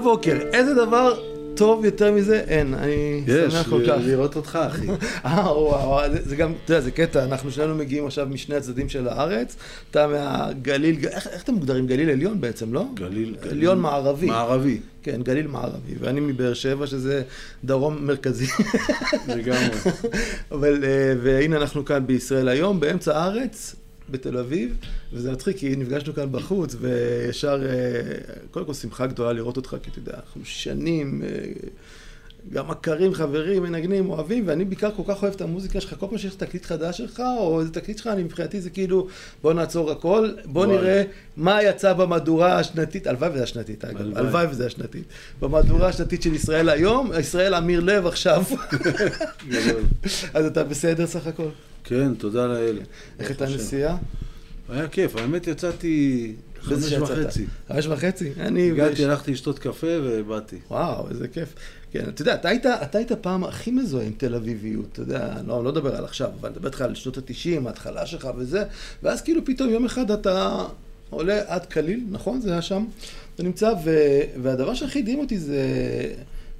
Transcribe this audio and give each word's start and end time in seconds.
הבוקר, 0.00 0.38
איזה 0.52 0.74
דבר 0.74 1.20
טוב 1.54 1.84
יותר 1.84 2.12
מזה? 2.12 2.44
אין, 2.48 2.74
אני 2.74 3.24
שמח 3.50 3.68
כל 3.68 3.80
כך. 3.86 3.96
יש, 4.00 4.06
לראות 4.06 4.36
אותך, 4.36 4.58
אחי. 4.66 4.86
אה, 5.24 5.62
וואו, 5.62 6.12
זה, 6.12 6.18
זה 6.24 6.36
גם, 6.36 6.52
אתה 6.64 6.72
יודע, 6.72 6.80
זה 6.80 6.90
קטע, 6.90 7.24
אנחנו 7.24 7.50
שנינו 7.50 7.74
מגיעים 7.74 8.06
עכשיו 8.06 8.26
משני 8.30 8.56
הצדדים 8.56 8.88
של 8.88 9.08
הארץ. 9.08 9.56
אתה 9.90 10.06
מהגליל, 10.06 10.96
איך, 11.06 11.26
איך 11.26 11.42
אתם 11.42 11.54
מוגדרים? 11.54 11.86
גליל 11.86 12.10
עליון 12.10 12.40
בעצם, 12.40 12.74
לא? 12.74 12.84
גליל... 12.94 13.36
עליון 13.50 13.80
מערבי. 13.80 14.26
מערבי. 14.26 14.80
כן, 15.02 15.22
גליל 15.22 15.46
מערבי, 15.46 15.94
ואני 16.00 16.20
מבאר 16.20 16.54
שבע, 16.54 16.86
שזה 16.86 17.22
דרום 17.64 18.06
מרכזי. 18.06 18.46
לגמרי. 19.28 19.68
אבל, 20.52 20.84
אה, 20.84 21.14
והנה 21.22 21.56
אנחנו 21.56 21.84
כאן 21.84 22.06
בישראל 22.06 22.48
היום, 22.48 22.80
באמצע 22.80 23.18
הארץ, 23.18 23.74
בתל 24.10 24.38
אביב, 24.38 24.76
וזה 25.12 25.32
מצחיק, 25.32 25.56
כי 25.56 25.76
נפגשנו 25.76 26.14
כאן 26.14 26.32
בחוץ, 26.32 26.76
וישר, 26.80 27.62
אה, 27.66 28.34
קודם 28.50 28.66
כל 28.66 28.74
שמחה 28.74 29.06
גדולה 29.06 29.32
לראות 29.32 29.56
אותך, 29.56 29.76
כי 29.82 29.90
אתה 29.90 29.98
יודע, 29.98 30.12
אנחנו 30.16 30.40
שנים, 30.44 31.22
אה, 31.22 31.28
גם 32.52 32.68
מכרים, 32.68 33.14
חברים, 33.14 33.62
מנגנים, 33.62 34.10
אוהבים, 34.10 34.44
ואני 34.46 34.64
בעיקר 34.64 34.90
כל 34.96 35.02
כך 35.08 35.22
אוהב 35.22 35.34
את 35.34 35.40
המוזיקה 35.40 35.80
שלך, 35.80 35.94
כל 35.98 36.06
פעם 36.06 36.18
שיש 36.18 36.34
תקליט 36.34 36.64
חדש 36.64 36.98
שלך, 36.98 37.22
או 37.38 37.60
איזה 37.60 37.72
תקליט 37.72 37.98
שלך, 37.98 38.06
אני 38.06 38.22
מבחינתי 38.22 38.60
זה 38.60 38.70
כאילו, 38.70 39.06
בוא 39.42 39.52
נעצור 39.52 39.90
הכל, 39.90 40.30
בוא 40.44 40.66
וואי. 40.66 40.76
נראה 40.76 41.02
מה 41.36 41.62
יצא 41.62 41.92
במהדורה 41.92 42.58
השנתית, 42.58 43.06
הלוואי 43.06 43.30
וזה 43.30 43.42
השנתית, 43.42 43.84
אגב, 43.84 44.16
הלוואי. 44.16 44.46
וזה 44.50 44.66
השנתית. 44.66 45.04
במהדורה 45.40 45.88
השנתית 45.88 46.22
של 46.22 46.34
ישראל 46.34 46.68
היום, 46.68 47.10
ישראל 47.20 47.54
אמיר 47.54 47.80
לב 47.80 48.06
עכשיו. 48.06 48.44
אז 50.34 50.44
אתה 50.46 50.64
בסדר 50.64 51.06
סך 51.06 51.26
הכל? 51.26 51.48
כן, 51.84 52.14
תודה 52.14 52.46
לאל. 52.46 52.78
איך 53.18 53.28
הייתה. 53.28 53.46
הנסיעה? 53.46 53.96
היה 54.68 54.88
כיף, 54.88 55.16
האמת 55.16 55.46
יצאתי 55.46 56.34
חמש? 56.60 56.92
וחצי. 56.92 57.46
חמש 57.68 57.86
וחצי? 57.86 58.32
אני... 58.40 58.70
הגעתי, 58.70 59.04
הלכתי 59.04 59.32
לשתות 59.32 59.58
קפה 59.58 59.86
ובאתי. 60.02 60.56
וואו, 60.70 61.08
איזה 61.10 61.28
כיף. 61.28 61.54
כן, 61.92 62.04
אתה 62.08 62.22
יודע, 62.22 62.34
אתה 62.34 62.48
היית, 62.48 62.66
אתה 62.66 62.98
היית 62.98 63.12
פעם 63.12 63.44
הכי 63.44 63.70
מזוהה 63.70 64.06
עם 64.06 64.12
תל 64.16 64.34
אביביות, 64.34 64.86
אתה 64.92 65.00
יודע, 65.02 65.34
לא, 65.46 65.64
לא 65.64 65.72
מדבר 65.72 65.96
על 65.96 66.04
עכשיו, 66.04 66.30
אבל 66.40 66.48
אני 66.48 66.56
מדבר 66.56 66.68
איתך 66.68 66.80
על 66.80 66.94
שנות 66.94 67.18
התשעים, 67.18 67.66
ההתחלה 67.66 68.06
שלך 68.06 68.28
וזה, 68.36 68.64
ואז 69.02 69.22
כאילו 69.22 69.44
פתאום 69.44 69.70
יום 69.70 69.84
אחד 69.84 70.10
אתה 70.10 70.64
עולה 71.10 71.40
עד 71.46 71.66
קליל, 71.66 72.00
נכון? 72.10 72.40
זה 72.40 72.52
היה 72.52 72.62
שם? 72.62 72.84
אתה 73.34 73.42
נמצא, 73.42 73.72
ו, 73.84 73.90
והדבר 74.42 74.74
שהכי 74.74 74.98
הדהים 74.98 75.18
אותי 75.18 75.38
זה, 75.38 75.64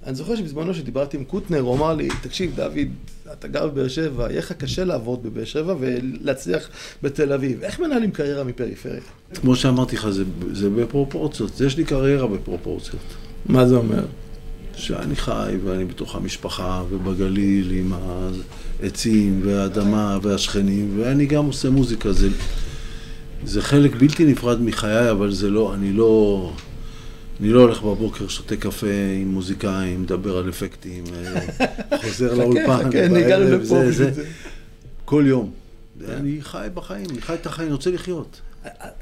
אני 0.07 0.15
זוכר 0.15 0.37
שבזמנו 0.37 0.75
שדיברתי 0.75 1.17
עם 1.17 1.25
קוטנר, 1.25 1.61
הוא 1.61 1.77
אמר 1.77 1.95
לי, 1.95 2.09
תקשיב, 2.21 2.57
דוד, 2.57 2.89
אתה 3.33 3.49
גר 3.49 3.69
בבאר 3.69 3.89
שבע, 3.89 4.31
יהיה 4.31 4.39
לך 4.39 4.53
קשה 4.53 4.85
לעבוד 4.85 5.23
בבאר 5.23 5.45
שבע 5.45 5.75
ולהצליח 5.81 6.69
בתל 7.03 7.33
אביב. 7.33 7.63
איך 7.63 7.81
מנהלים 7.81 8.11
קריירה 8.11 8.45
מפריפריה? 8.45 9.01
כמו 9.35 9.57
שאמרתי 9.57 9.97
לך, 9.97 10.11
זה, 10.11 10.25
זה 10.53 10.71
בפרופורציות. 10.71 11.61
יש 11.61 11.77
לי 11.77 11.85
קריירה 11.85 12.27
בפרופורציות. 12.27 13.03
מה 13.47 13.67
זה 13.67 13.75
אומר? 13.75 14.05
שאני 14.77 15.17
חי 15.17 15.57
ואני 15.65 15.85
בתוך 15.85 16.17
המשפחה 16.17 16.83
ובגליל 16.91 17.71
עם 17.71 17.93
העצים 18.83 19.41
והאדמה 19.45 20.19
והשכנים 20.23 20.95
ואני 20.97 21.27
גם 21.27 21.45
עושה 21.45 21.71
מוזיקה, 21.71 22.13
זה, 22.13 22.29
זה 23.45 23.63
חלק 23.63 23.97
בלתי 23.97 24.25
נפרד 24.25 24.63
מחיי 24.63 25.11
אבל 25.11 25.33
זה 25.33 25.51
לא, 25.51 25.75
אני 25.75 25.93
לא, 25.93 26.53
אני 27.41 27.49
לא 27.49 27.61
הולך 27.61 27.83
בבוקר, 27.83 28.29
שותה 28.29 28.57
קפה 28.57 28.87
עם 29.21 29.29
מוזיקאים, 29.29 30.03
מדבר 30.03 30.39
על 30.39 30.49
אפקטים, 30.49 31.05
אה, 31.15 31.99
חוזר 32.03 32.35
לאולפן, 32.35 32.77
חכה, 32.77 32.87
הגענו 32.89 33.15
בערב, 33.15 33.61
לפה. 33.63 33.81
כל 35.05 35.25
יום. 35.27 35.51
אני 36.09 36.39
חי 36.41 36.69
בחיים, 36.75 37.07
אני 37.11 37.21
חי 37.21 37.35
את 37.35 37.47
החיים, 37.47 37.69
אני 37.69 37.75
רוצה 37.75 37.91
לחיות. 37.91 38.41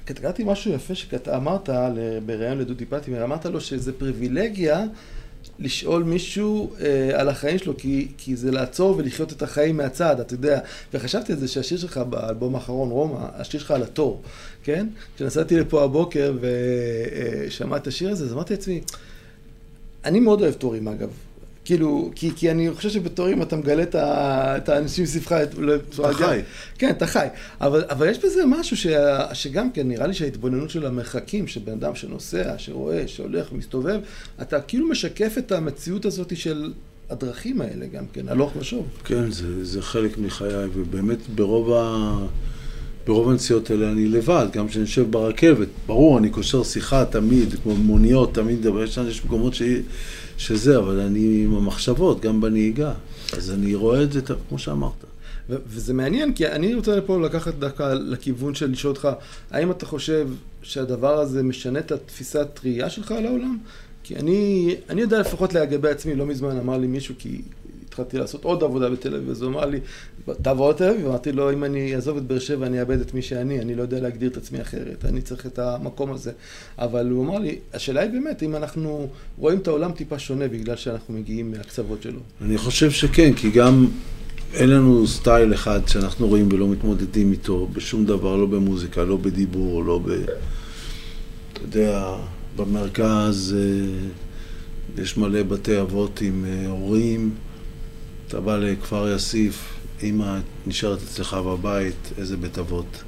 קראתי 0.04 0.44
משהו 0.46 0.72
יפה 0.72 0.94
שאמרת 0.94 1.68
בריאיון 2.26 2.58
לדודי 2.58 2.86
פטימר, 2.86 3.24
אמרת 3.24 3.46
לו 3.46 3.60
שזה 3.60 3.92
פריבילגיה 3.92 4.84
לשאול 5.58 6.02
מישהו 6.02 6.70
אה, 6.80 7.20
על 7.20 7.28
החיים 7.28 7.58
שלו, 7.58 7.76
כי, 7.76 8.08
כי 8.18 8.36
זה 8.36 8.50
לעצור 8.50 8.96
ולחיות 8.96 9.32
את 9.32 9.42
החיים 9.42 9.76
מהצד, 9.76 10.20
אתה 10.20 10.34
יודע. 10.34 10.60
וחשבתי 10.94 11.32
על 11.32 11.38
זה 11.38 11.48
שהשיר 11.48 11.78
שלך 11.78 11.98
באלבום 11.98 12.54
האחרון, 12.54 12.90
רומא, 12.90 13.18
השיר 13.34 13.60
שלך 13.60 13.70
על 13.70 13.82
התור, 13.82 14.22
כן? 14.62 14.86
כשנסעתי 15.16 15.56
לפה 15.56 15.84
הבוקר 15.84 16.32
ושמעתי 16.40 17.82
את 17.82 17.86
השיר 17.86 18.10
הזה, 18.10 18.24
אז 18.24 18.32
אמרתי 18.32 18.54
לעצמי, 18.54 18.80
אני 20.04 20.20
מאוד 20.20 20.40
אוהב 20.40 20.54
תורים 20.54 20.88
אגב. 20.88 21.10
כאילו, 21.68 22.10
כי, 22.14 22.30
כי 22.36 22.50
אני 22.50 22.70
חושב 22.74 22.90
שבתורים 22.90 23.42
אתה 23.42 23.56
מגלה 23.56 23.82
את, 23.82 23.94
ה, 23.94 24.56
את 24.56 24.68
האנשים 24.68 25.06
סביבך. 25.06 25.32
אתה 25.32 26.12
חי. 26.12 26.40
כן, 26.78 26.90
אתה 26.90 27.06
חי. 27.06 27.26
אבל, 27.60 27.84
אבל 27.90 28.08
יש 28.08 28.18
בזה 28.18 28.46
משהו 28.46 28.76
ש, 28.76 28.86
שגם 29.32 29.72
כן, 29.72 29.88
נראה 29.88 30.06
לי 30.06 30.14
שההתבוננות 30.14 30.70
של 30.70 30.86
המרחקים, 30.86 31.46
שבן 31.46 31.72
אדם 31.72 31.94
שנוסע, 31.94 32.54
שרואה, 32.58 33.08
שהולך, 33.08 33.52
מסתובב, 33.52 34.00
אתה 34.42 34.60
כאילו 34.60 34.88
משקף 34.88 35.34
את 35.38 35.52
המציאות 35.52 36.04
הזאת 36.04 36.36
של 36.36 36.72
הדרכים 37.10 37.60
האלה 37.60 37.86
גם 37.86 38.04
כן, 38.12 38.28
הלוך 38.28 38.56
ושוב. 38.56 38.86
כן, 39.04 39.30
זה, 39.30 39.64
זה 39.64 39.82
חלק 39.82 40.18
מחיי, 40.18 40.64
ובאמת 40.74 41.18
ברוב, 41.34 41.72
ה... 41.72 42.16
ברוב 43.06 43.30
הנסיעות 43.30 43.70
האלה 43.70 43.92
אני 43.92 44.08
לבד, 44.08 44.46
גם 44.52 44.68
כשאני 44.68 44.84
יושב 44.84 45.10
ברכבת. 45.10 45.68
ברור, 45.86 46.18
אני 46.18 46.30
קושר 46.30 46.62
שיחה 46.64 47.04
תמיד, 47.04 47.54
כמו 47.62 47.74
מוניות, 47.74 48.34
תמיד, 48.34 48.66
אבל 48.66 48.84
יש, 48.84 48.98
יש 49.08 49.24
מקומות 49.24 49.54
ש... 49.54 49.62
שזה, 50.38 50.78
אבל 50.78 51.00
אני 51.00 51.42
עם 51.44 51.54
המחשבות, 51.54 52.20
גם 52.20 52.40
בנהיגה. 52.40 52.92
אז 53.36 53.50
אני 53.50 53.74
רואה 53.74 54.02
את 54.02 54.12
זה, 54.12 54.20
כמו 54.48 54.58
שאמרת. 54.58 55.04
ו- 55.50 55.56
וזה 55.66 55.94
מעניין, 55.94 56.32
כי 56.34 56.46
אני 56.46 56.74
רוצה 56.74 57.00
פה 57.00 57.20
לקחת 57.20 57.54
דווקא 57.54 57.94
לכיוון 57.94 58.54
של 58.54 58.70
לשאול 58.70 58.92
אותך, 58.92 59.08
האם 59.50 59.70
אתה 59.70 59.86
חושב 59.86 60.28
שהדבר 60.62 61.18
הזה 61.18 61.42
משנה 61.42 61.78
את 61.78 61.92
התפיסת 61.92 62.48
ראייה 62.64 62.90
שלך 62.90 63.12
על 63.12 63.26
העולם? 63.26 63.58
כי 64.02 64.16
אני, 64.16 64.74
אני 64.90 65.00
יודע 65.00 65.20
לפחות 65.20 65.54
לגבי 65.54 65.88
עצמי, 65.88 66.14
לא 66.14 66.26
מזמן 66.26 66.58
אמר 66.58 66.78
לי 66.78 66.86
מישהו, 66.86 67.14
כי 67.18 67.42
התחלתי 68.00 68.18
לעשות 68.18 68.44
עוד 68.44 68.62
עבודה 68.62 68.90
בתל 68.90 69.14
אביב, 69.14 69.30
אז 69.30 69.42
הוא 69.42 69.50
אמר 69.50 69.66
לי, 69.66 69.78
תעבור 70.42 70.70
לתל 70.70 70.90
אביב, 70.90 71.06
אמרתי 71.06 71.32
לו, 71.32 71.52
אם 71.52 71.64
אני 71.64 71.94
אעזוב 71.94 72.16
את 72.16 72.22
באר 72.22 72.38
שבע, 72.38 72.66
אני 72.66 72.80
אאבד 72.80 73.00
את 73.00 73.14
מי 73.14 73.22
שאני, 73.22 73.60
אני 73.60 73.74
לא 73.74 73.82
יודע 73.82 74.00
להגדיר 74.00 74.30
את 74.30 74.36
עצמי 74.36 74.60
אחרת, 74.60 75.04
אני 75.04 75.22
צריך 75.22 75.46
את 75.46 75.58
המקום 75.58 76.12
הזה. 76.12 76.32
אבל 76.78 77.10
הוא 77.10 77.24
אמר 77.24 77.38
לי, 77.38 77.58
השאלה 77.74 78.00
היא 78.00 78.10
באמת, 78.10 78.42
אם 78.42 78.56
אנחנו 78.56 79.08
רואים 79.38 79.58
את 79.58 79.68
העולם 79.68 79.92
טיפה 79.92 80.18
שונה 80.18 80.48
בגלל 80.48 80.76
שאנחנו 80.76 81.14
מגיעים 81.14 81.50
מהקצוות 81.50 82.02
שלו. 82.02 82.20
אני 82.42 82.58
חושב 82.58 82.90
שכן, 82.90 83.32
כי 83.32 83.50
גם 83.50 83.86
אין 84.54 84.70
לנו 84.70 85.06
סטייל 85.06 85.54
אחד 85.54 85.80
שאנחנו 85.86 86.26
רואים 86.26 86.48
ולא 86.52 86.68
מתמודדים 86.68 87.32
איתו 87.32 87.68
בשום 87.72 88.04
דבר, 88.06 88.36
לא 88.36 88.46
במוזיקה, 88.46 89.04
לא 89.04 89.16
בדיבור, 89.16 89.84
לא 89.84 90.00
ב... 90.04 90.10
אתה 91.52 91.60
יודע, 91.62 92.16
במרכז 92.56 93.56
אה, 93.58 95.02
יש 95.02 95.16
מלא 95.16 95.42
בתי 95.42 95.80
אבות 95.80 96.20
עם 96.20 96.44
אה, 96.48 96.68
הורים, 96.68 97.30
אתה 98.28 98.40
בא 98.40 98.56
לכפר 98.56 99.08
יאסיף, 99.08 99.74
אמא 100.02 100.38
נשארת 100.66 100.98
אצלך 101.02 101.34
בבית, 101.34 102.12
איזה 102.18 102.36
בית 102.36 102.58
אבות. 102.58 103.02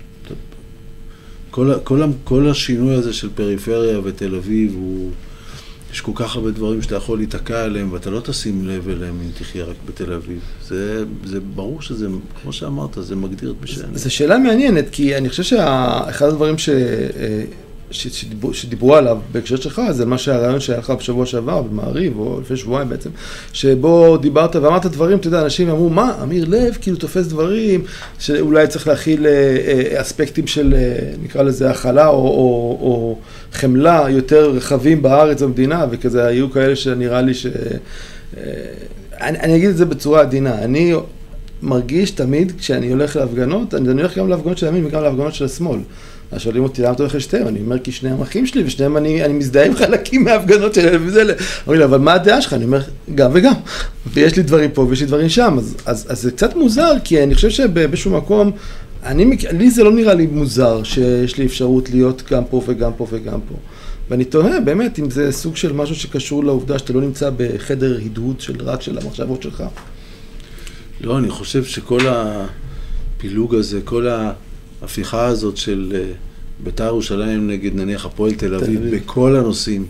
כל, 1.51 1.73
כל, 1.85 2.03
כל 2.25 2.49
השינוי 2.49 2.95
הזה 2.95 3.13
של 3.13 3.29
פריפריה 3.35 4.01
ותל 4.05 4.35
אביב 4.35 4.75
הוא... 4.75 5.11
יש 5.93 6.01
כל 6.01 6.13
כך 6.15 6.37
הרבה 6.37 6.51
דברים 6.51 6.83
שאתה 6.83 6.95
יכול 6.95 7.19
להיתקע 7.19 7.65
עליהם 7.65 7.93
ואתה 7.93 8.11
לא 8.11 8.21
תשים 8.21 8.69
לב 8.69 8.89
אליהם 8.89 9.21
אם 9.25 9.31
תחיה 9.39 9.65
רק 9.65 9.77
בתל 9.87 10.13
אביב. 10.13 10.41
זה, 10.67 11.05
זה 11.25 11.41
ברור 11.41 11.83
שזה, 11.83 12.07
כמו 12.43 12.53
שאמרת, 12.53 12.97
זה 13.01 13.17
מגדיר 13.17 13.51
את 13.51 13.57
מי 13.63 13.67
שאני. 13.67 13.99
זו 13.99 14.15
שאלה 14.15 14.39
מעניינת, 14.39 14.85
כי 14.93 15.17
אני 15.17 15.29
חושב 15.29 15.43
שאחד 15.43 16.27
הדברים 16.27 16.59
ש... 16.59 16.69
ש... 17.91 18.25
שדיברו, 18.53 18.97
עליו 18.97 19.19
בהקשר 19.33 19.57
שלך, 19.57 19.83
זה 19.91 20.07
מה 20.07 20.19
שהרעיון 20.19 20.61
שהיה 20.61 20.79
לך 20.79 20.91
בשבוע 20.91 21.27
שעבר, 21.27 21.63
במעריב, 21.63 22.19
או 22.19 22.41
לפני 22.41 22.57
שבועיים 22.57 22.89
בעצם, 22.89 23.11
שבו 23.53 24.17
דיברת 24.17 24.57
ואמרת 24.57 24.87
דברים, 24.87 25.19
אתה 25.19 25.29
יודע, 25.29 25.43
אנשים 25.43 25.69
אמרו, 25.69 25.89
מה, 25.89 26.15
אמיר 26.23 26.45
לב 26.49 26.77
כאילו 26.81 26.97
תופס 26.97 27.27
דברים, 27.27 27.85
שאולי 28.19 28.67
צריך 28.67 28.89
להכיל 28.89 29.27
אה, 29.27 29.33
אה, 29.33 30.01
אספקטים 30.01 30.47
של, 30.47 30.75
אה, 30.77 31.13
נקרא 31.23 31.43
לזה, 31.43 31.71
הכלה 31.71 32.07
או, 32.07 32.15
או, 32.15 32.79
או 32.81 33.19
חמלה 33.53 34.07
יותר 34.09 34.51
רחבים 34.51 35.03
בארץ 35.03 35.43
במדינה, 35.43 35.87
וכזה, 35.91 36.27
היו 36.27 36.51
כאלה 36.51 36.77
שנראה 36.77 37.23
לי 37.23 37.35
ש... 37.35 37.47
אני, 39.21 39.39
אני 39.39 39.57
אגיד 39.57 39.69
את 39.69 39.77
זה 39.77 39.85
בצורה 39.85 40.21
עדינה, 40.21 40.59
אני 40.59 40.95
מרגיש 41.63 42.11
תמיד 42.11 42.53
כשאני 42.59 42.91
הולך 42.91 43.17
להפגנות, 43.17 43.75
אני, 43.75 43.89
אני 43.89 44.01
הולך 44.01 44.19
גם 44.19 44.29
להפגנות 44.29 44.59
של 44.59 44.67
הימין 44.67 44.87
וגם 44.87 45.03
להפגנות 45.03 45.35
של 45.35 45.45
השמאל. 45.45 45.81
אז 46.33 46.41
שואלים 46.41 46.63
אותי 46.63 46.83
למה 46.83 46.93
אתה 46.93 47.03
הולך 47.03 47.15
לשתיהם, 47.15 47.49
אני 47.49 47.61
אומר 47.61 47.79
כי 47.79 47.93
שניהם 47.93 48.23
אחים 48.23 48.47
שלי 48.47 48.63
ושניהם 48.67 48.97
אני, 48.97 49.25
אני 49.25 49.33
מזדהה 49.33 49.67
עם 49.67 49.75
חלקים 49.75 50.25
מההפגנות 50.25 50.75
של 50.75 50.81
אלה 50.81 50.99
וזה, 51.01 51.23
אומרים 51.67 51.81
לי 51.81 51.85
אבל 51.85 51.99
מה 51.99 52.13
הדעה 52.13 52.43
שלך? 52.43 52.53
אני 52.53 52.65
אומר 52.65 52.81
גם 53.15 53.31
וגם, 53.35 53.53
ויש 54.13 54.37
לי 54.37 54.43
דברים 54.43 54.71
פה 54.71 54.87
ויש 54.89 55.01
לי 55.01 55.07
דברים 55.07 55.29
שם, 55.29 55.59
אז, 55.59 55.77
אז, 55.87 56.07
אז 56.09 56.23
זה 56.23 56.31
קצת 56.31 56.57
מוזר 56.57 56.93
כי 57.05 57.23
אני 57.23 57.35
חושב 57.35 57.51
שבאיזשהו 57.51 58.11
מקום, 58.11 58.51
אני, 59.05 59.37
לי 59.53 59.71
זה 59.71 59.85
לא 59.85 59.93
נראה 59.93 60.15
לי 60.15 60.27
מוזר 60.27 60.83
שיש 60.83 61.39
לי 61.39 61.47
אפשרות 61.47 61.91
להיות 61.91 62.23
גם 62.31 62.43
פה 62.51 62.63
וגם 62.67 62.93
פה 62.97 63.07
וגם 63.11 63.41
פה. 63.49 63.55
ואני 64.11 64.25
תוהה 64.25 64.61
באמת 64.61 64.99
אם 64.99 65.11
זה 65.11 65.33
סוג 65.33 65.57
של 65.57 65.73
משהו 65.73 65.95
שקשור 65.95 66.45
לעובדה 66.45 66.79
שאתה 66.79 66.93
לא 66.93 67.01
נמצא 67.01 67.31
בחדר 67.37 67.99
הדהוד 68.05 68.41
של 68.41 68.57
רק 68.65 68.83
של 68.83 68.99
המחשבות 68.99 69.43
שלך. 69.43 69.65
לא, 71.01 71.19
אני 71.19 71.31
חושב 71.31 71.65
שכל 71.65 72.01
הפילוג 72.09 73.55
הזה, 73.55 73.81
כל 73.85 74.07
ההפיכה 74.83 75.27
הזאת 75.27 75.57
של 75.57 75.93
אה, 75.95 76.13
בית"ר 76.65 76.85
ירושלים 76.85 77.51
נגד 77.51 77.75
נניח 77.75 78.07
הפועל 78.07 78.35
תל 78.35 78.55
אביב. 78.55 78.95
בכל 78.95 79.37
הנושאים, 79.37 79.87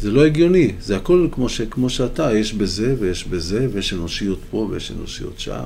זה 0.00 0.10
לא 0.10 0.26
הגיוני, 0.26 0.72
זה 0.80 0.96
הכל 0.96 1.28
כמו, 1.32 1.48
ש, 1.48 1.60
כמו 1.60 1.90
שאתה, 1.90 2.34
יש 2.34 2.54
בזה 2.54 2.94
ויש 2.98 3.24
בזה, 3.24 3.68
ויש 3.72 3.92
אנושיות 3.92 4.38
פה 4.50 4.68
ויש 4.70 4.92
אנושיות 4.98 5.34
שם. 5.38 5.64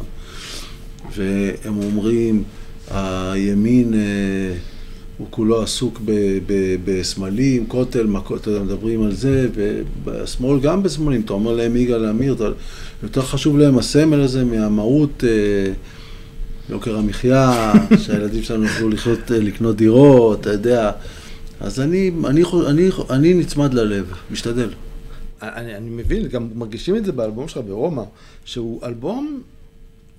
והם 1.14 1.78
אומרים, 1.82 2.42
הימין 2.90 3.94
אה, 3.94 4.00
הוא 5.18 5.26
כולו 5.30 5.62
עסוק 5.62 6.00
בסמלים, 6.84 7.66
כותל, 7.66 8.06
מכות, 8.06 8.48
מדברים 8.48 9.02
על 9.02 9.12
זה, 9.14 9.48
ובשמאל 9.54 10.60
גם 10.60 10.82
בסמלים, 10.82 11.20
אתה 11.20 11.32
אומר 11.32 11.54
להם 11.54 11.76
יגאל 11.76 12.04
עמיר, 12.04 12.36
יותר 13.02 13.22
חשוב 13.22 13.58
להם 13.58 13.78
הסמל 13.78 14.20
הזה 14.20 14.44
מהמהות, 14.44 15.24
אה, 15.26 15.72
יוקר 16.70 16.98
המחיה, 16.98 17.72
שהילדים 18.02 18.42
שלנו 18.42 18.64
יוכלו 18.64 18.88
לחיות, 18.88 19.32
אה, 19.32 19.38
לקנות 19.38 19.76
דירות, 19.76 20.40
אתה 20.40 20.50
יודע. 20.52 20.92
אז 21.60 21.80
אני, 21.80 22.10
אני, 22.24 22.42
אני, 22.68 22.90
אני 23.10 23.34
נצמד 23.34 23.74
ללב, 23.74 24.12
משתדל. 24.30 24.68
אני, 25.42 25.76
אני 25.76 25.90
מבין, 25.90 26.28
גם 26.28 26.48
מרגישים 26.54 26.96
את 26.96 27.04
זה 27.04 27.12
באלבום 27.12 27.48
שלך 27.48 27.60
ברומא, 27.66 28.02
שהוא 28.44 28.80
אלבום, 28.86 29.42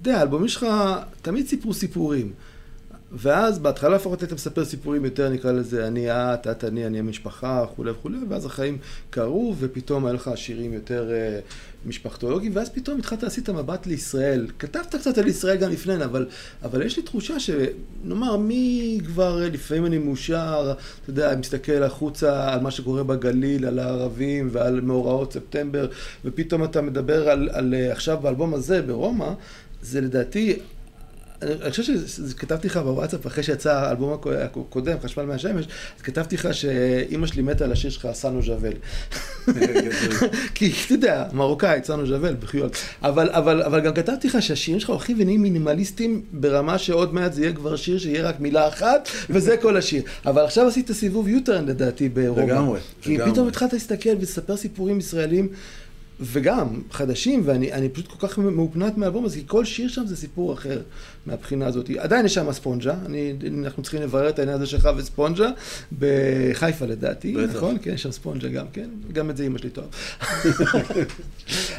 אתה 0.02 0.10
יודע, 0.10 0.20
האלבומים 0.20 0.48
שלך 0.48 0.66
תמיד 1.22 1.48
סיפרו 1.48 1.74
סיפורים. 1.74 2.32
ואז 3.16 3.60
בהתחלה 3.60 3.96
לפחות 3.96 4.22
היית 4.22 4.34
מספר 4.34 4.66
סיפורים 4.66 5.06
יותר, 5.06 5.30
נקרא 5.30 5.52
לזה, 5.52 5.88
אני 5.88 6.12
את, 6.12 6.48
את 6.48 6.64
אני, 6.64 6.86
אני 6.86 7.00
המשפחה, 7.00 7.66
וכולי 7.72 7.92
וכולי, 7.92 8.18
ואז 8.30 8.46
החיים 8.46 8.78
קרו, 9.10 9.56
ופתאום 9.60 10.06
היה 10.06 10.14
לך 10.14 10.32
שירים 10.36 10.74
יותר 10.74 11.12
uh, 11.12 11.88
משפחתולוגיים, 11.88 12.52
ואז 12.56 12.70
פתאום 12.70 13.00
התחלת 13.00 13.24
לעשות 13.24 13.50
מבט 13.50 13.88
לישראל. 13.88 14.48
כתבת 14.60 14.96
קצת 14.96 15.18
על 15.18 15.28
ישראל 15.28 15.58
גם 15.58 15.72
לפני, 15.72 16.04
אבל, 16.04 16.26
אבל 16.64 16.82
יש 16.82 16.98
לי 16.98 17.04
תחושה 17.04 17.34
שנאמר, 17.40 18.38
מי 18.38 19.00
כבר, 19.06 19.42
לפעמים 19.52 19.86
אני 19.86 19.98
מאושר, 19.98 20.74
אתה 21.02 21.10
יודע, 21.10 21.36
מסתכל 21.36 21.84
החוצה 21.84 22.54
על 22.54 22.60
מה 22.60 22.72
שקורה 22.72 23.04
בגליל, 23.04 23.66
על 23.66 23.80
הערבים 23.80 24.50
ועל 24.52 24.82
מאורעות 24.82 25.34
ספטמבר, 25.34 25.88
ופתאום 26.26 26.64
אתה 26.64 26.82
מדבר 26.82 27.30
על, 27.30 27.50
על 27.54 27.74
עכשיו 27.92 28.18
באלבום 28.22 28.54
הזה, 28.54 28.82
ברומא, 28.82 29.30
זה 29.82 30.02
לדעתי 30.02 30.60
אני 31.62 31.72
חושב 31.72 31.84
שכתבתי 32.30 32.68
לך 32.68 32.78
בוואטסאפ, 32.78 33.28
אחרי 33.28 33.44
שיצא 33.44 33.74
האלבום 33.74 34.14
הקודם, 34.14 34.98
חשמל 35.04 35.24
מהשמש, 35.24 35.66
אז 35.98 36.02
כתבתי 36.02 36.36
לך 36.36 36.54
שאימא 36.54 37.28
שלי 37.28 37.42
מתה 37.42 37.66
על 37.66 37.72
השיר 37.72 37.90
שלך, 37.90 38.08
סאנו 38.14 38.42
ז'אבל. 38.42 38.74
כי 40.56 40.74
אתה 40.86 40.94
יודע, 40.94 41.26
מרוקאית, 41.34 41.86
סאנו 41.86 42.08
ז'אבל, 42.08 42.36
בחיול. 42.36 42.70
אבל, 43.02 43.30
אבל, 43.30 43.62
אבל 43.62 43.80
גם 43.80 43.94
כתבתי 43.94 44.28
לך 44.28 44.42
שהשירים 44.42 44.80
שלך 44.80 44.90
הולכים 44.90 45.18
ונהיים 45.20 45.42
מינימליסטים 45.42 46.22
ברמה 46.32 46.78
שעוד 46.78 47.14
מעט 47.14 47.34
זה 47.34 47.42
יהיה 47.42 47.54
כבר 47.54 47.76
שיר 47.76 47.98
שיהיה 47.98 48.30
רק 48.30 48.40
מילה 48.40 48.68
אחת, 48.68 49.10
וזה 49.30 49.58
כל 49.58 49.78
השיר. 49.78 50.04
אבל 50.26 50.46
עכשיו 50.46 50.68
עשית 50.68 50.92
סיבוב 50.92 51.28
יוטרן 51.28 51.66
לדעתי 51.66 52.10
ברומא. 52.10 52.42
לגמרי, 52.42 52.80
כי 53.02 53.18
פתאום 53.32 53.48
התחלת 53.48 53.74
להסתכל 53.74 54.10
ולספר 54.20 54.58
סיפורים 54.58 55.00
ישראלים. 55.00 55.48
וגם 56.20 56.82
חדשים, 56.92 57.42
ואני 57.46 57.90
פשוט 57.90 58.08
כל 58.08 58.28
כך 58.28 58.38
מאופנת 58.38 58.98
מהאלבום 58.98 59.26
הזה, 59.26 59.36
כי 59.36 59.44
כל 59.48 59.66
שיר 59.66 59.88
שם 59.88 60.06
זה 60.06 60.16
סיפור 60.16 60.54
אחר 60.54 60.82
מהבחינה 61.26 61.66
הזאת. 61.66 61.90
עדיין 61.98 62.26
יש 62.26 62.34
שם 62.34 62.52
ספונג'ה, 62.52 62.96
אני, 63.06 63.34
אנחנו 63.64 63.84
צריכים 63.84 64.02
לברר 64.02 64.30
את 64.30 64.40
העניין 64.40 64.58
הזה 64.58 64.66
שלך 64.66 64.90
וספונג'ה, 64.98 65.50
בחיפה 66.00 66.86
לדעתי, 66.86 67.34
בטח. 67.34 67.56
נכון? 67.56 67.78
כן, 67.82 67.94
יש 67.94 68.04
שם 68.04 68.12
ספונג'ה 68.12 68.50
גם, 68.50 68.66
כן? 68.74 68.90
גם 69.14 69.30
את 69.30 69.38
זה 69.38 69.46
אמא 69.46 69.58
שלי 69.58 69.70
טוב. 69.70 69.86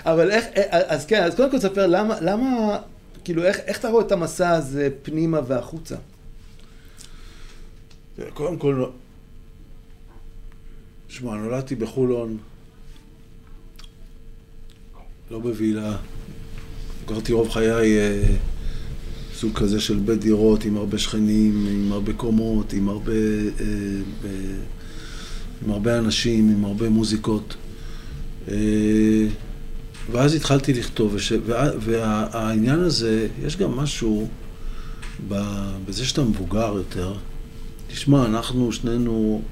אבל 0.06 0.30
איך, 0.30 0.44
אז 0.70 1.06
כן, 1.06 1.22
אז 1.22 1.34
קודם 1.34 1.50
כל 1.50 1.58
תספר 1.58 1.86
למה, 1.86 2.20
למה, 2.20 2.78
כאילו, 3.24 3.42
איך, 3.42 3.58
איך 3.58 3.78
אתה 3.78 3.88
רואה 3.88 4.06
את 4.06 4.12
המסע 4.12 4.50
הזה 4.50 4.88
פנימה 5.02 5.40
והחוצה? 5.46 5.96
קודם 8.34 8.58
כל, 8.58 8.84
שמע, 11.08 11.34
נולדתי 11.34 11.74
בחולון. 11.74 12.38
לא 15.34 15.40
בווילה. 15.40 15.96
גרתי 17.08 17.32
רוב 17.32 17.50
חיי 17.50 17.98
אה, 17.98 18.22
סוג 19.34 19.52
כזה 19.54 19.80
של 19.80 19.98
בית 19.98 20.20
דירות 20.20 20.64
עם 20.64 20.76
הרבה 20.76 20.98
שכנים, 20.98 21.66
עם 21.70 21.92
הרבה 21.92 22.12
קומות, 22.12 22.72
עם 22.72 22.88
הרבה, 22.88 23.12
אה, 23.12 23.66
ב, 24.22 24.26
עם 25.64 25.70
הרבה 25.70 25.98
אנשים, 25.98 26.48
עם 26.48 26.64
הרבה 26.64 26.88
מוזיקות. 26.88 27.54
אה, 28.48 28.54
ואז 30.12 30.34
התחלתי 30.34 30.72
לכתוב, 30.72 31.14
וש, 31.14 31.32
וה, 31.46 31.70
והעניין 31.80 32.80
הזה, 32.80 33.28
יש 33.46 33.56
גם 33.56 33.76
משהו 33.76 34.28
בזה 35.86 36.04
שאתה 36.04 36.22
מבוגר 36.22 36.72
יותר. 36.76 37.14
תשמע, 37.88 38.26
אנחנו 38.26 38.72
שנינו, 38.72 39.42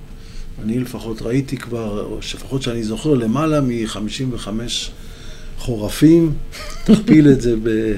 אני 0.62 0.78
לפחות 0.78 1.22
ראיתי 1.22 1.56
כבר, 1.56 2.04
או 2.04 2.18
לפחות 2.18 2.62
שאני 2.62 2.84
זוכר, 2.84 3.14
למעלה 3.14 3.60
מ-55 3.60 4.48
חורפים, 5.58 6.34
תכפיל 6.84 7.28
את 7.28 7.40
זה 7.40 7.56
ב... 7.62 7.96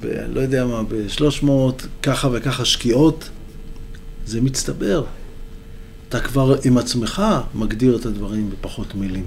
ב... 0.00 0.06
לא 0.28 0.40
יודע 0.40 0.66
מה, 0.66 0.82
ב-300, 0.82 1.48
ככה 2.02 2.28
וככה 2.32 2.64
שקיעות, 2.64 3.28
זה 4.26 4.40
מצטבר. 4.40 5.04
אתה 6.08 6.20
כבר 6.20 6.56
עם 6.64 6.78
עצמך 6.78 7.22
מגדיר 7.54 7.96
את 7.96 8.06
הדברים 8.06 8.50
בפחות 8.50 8.94
מילים. 8.94 9.24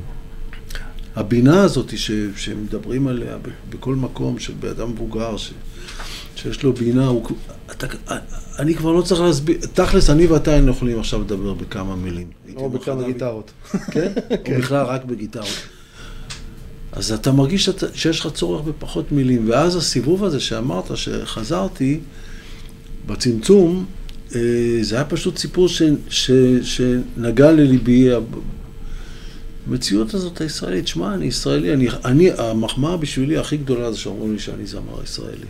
הבינה 1.15 1.61
הזאת 1.61 1.97
ש, 1.97 2.11
שמדברים 2.35 3.07
עליה 3.07 3.37
בכל 3.69 3.95
מקום 3.95 4.39
של 4.39 4.53
בן 4.59 4.69
אדם 4.69 4.91
מבוגר, 4.91 5.37
ש, 5.37 5.51
שיש 6.35 6.63
לו 6.63 6.73
בינה, 6.73 7.07
הוא, 7.07 7.25
אתה, 7.71 7.87
אני 8.59 8.75
כבר 8.75 8.91
לא 8.91 9.01
צריך 9.01 9.21
להסביר, 9.21 9.57
תכלס, 9.73 10.09
אני 10.09 10.27
ואתה 10.27 10.51
היינו 10.51 10.71
יכולים 10.71 10.99
עכשיו 10.99 11.21
לדבר 11.21 11.53
בכמה 11.53 11.95
מילים. 11.95 12.27
או 12.55 12.69
בכמה 12.69 13.03
גיטרות. 13.03 13.51
כן? 13.91 14.11
כן? 14.43 14.55
או 14.55 14.59
בכלל 14.59 14.85
רק 14.85 15.05
בגיטרות. 15.05 15.67
אז 16.95 17.11
אתה 17.11 17.31
מרגיש 17.31 17.65
שאת, 17.65 17.83
שיש 17.93 18.19
לך 18.19 18.27
צורך 18.33 18.65
בפחות 18.65 19.11
מילים. 19.11 19.49
ואז 19.49 19.75
הסיבוב 19.75 20.23
הזה 20.23 20.39
שאמרת, 20.39 20.97
שחזרתי, 20.97 21.99
בצמצום, 23.05 23.85
אה, 24.35 24.39
זה 24.81 24.95
היה 24.95 25.05
פשוט 25.05 25.37
סיפור 25.37 25.69
ש, 25.69 25.81
ש, 26.09 26.31
שנגע 26.61 27.51
לליבי. 27.51 28.09
המציאות 29.67 30.13
הזאת 30.13 30.41
הישראלית, 30.41 30.87
שמע, 30.87 31.13
אני 31.13 31.25
ישראלי, 31.25 31.73
אני, 31.73 31.87
אני, 32.05 32.31
המחמאה 32.31 32.97
בשבילי 32.97 33.37
הכי 33.37 33.57
גדולה 33.57 33.91
זה 33.91 33.97
שאומרים 33.97 34.33
לי 34.33 34.39
שאני 34.39 34.65
זמר 34.65 35.03
ישראלי. 35.03 35.47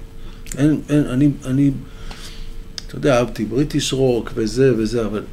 אין, 0.58 0.80
אין, 0.90 1.06
אני, 1.06 1.30
אני, 1.46 1.72
אתה 2.88 2.96
יודע, 2.96 3.18
אהבתי 3.18 3.46
בריטיש 3.46 3.94
רוק 3.94 4.32
וזה 4.36 4.74
וזה, 4.78 5.06
אבל 5.06 5.24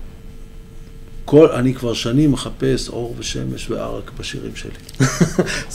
כל, 1.32 1.50
אני 1.50 1.74
כבר 1.74 1.94
שנים 1.94 2.32
מחפש 2.32 2.88
אור 2.88 3.14
ושמש 3.18 3.70
וערק 3.70 4.10
בשירים 4.18 4.56
שלי. 4.56 4.70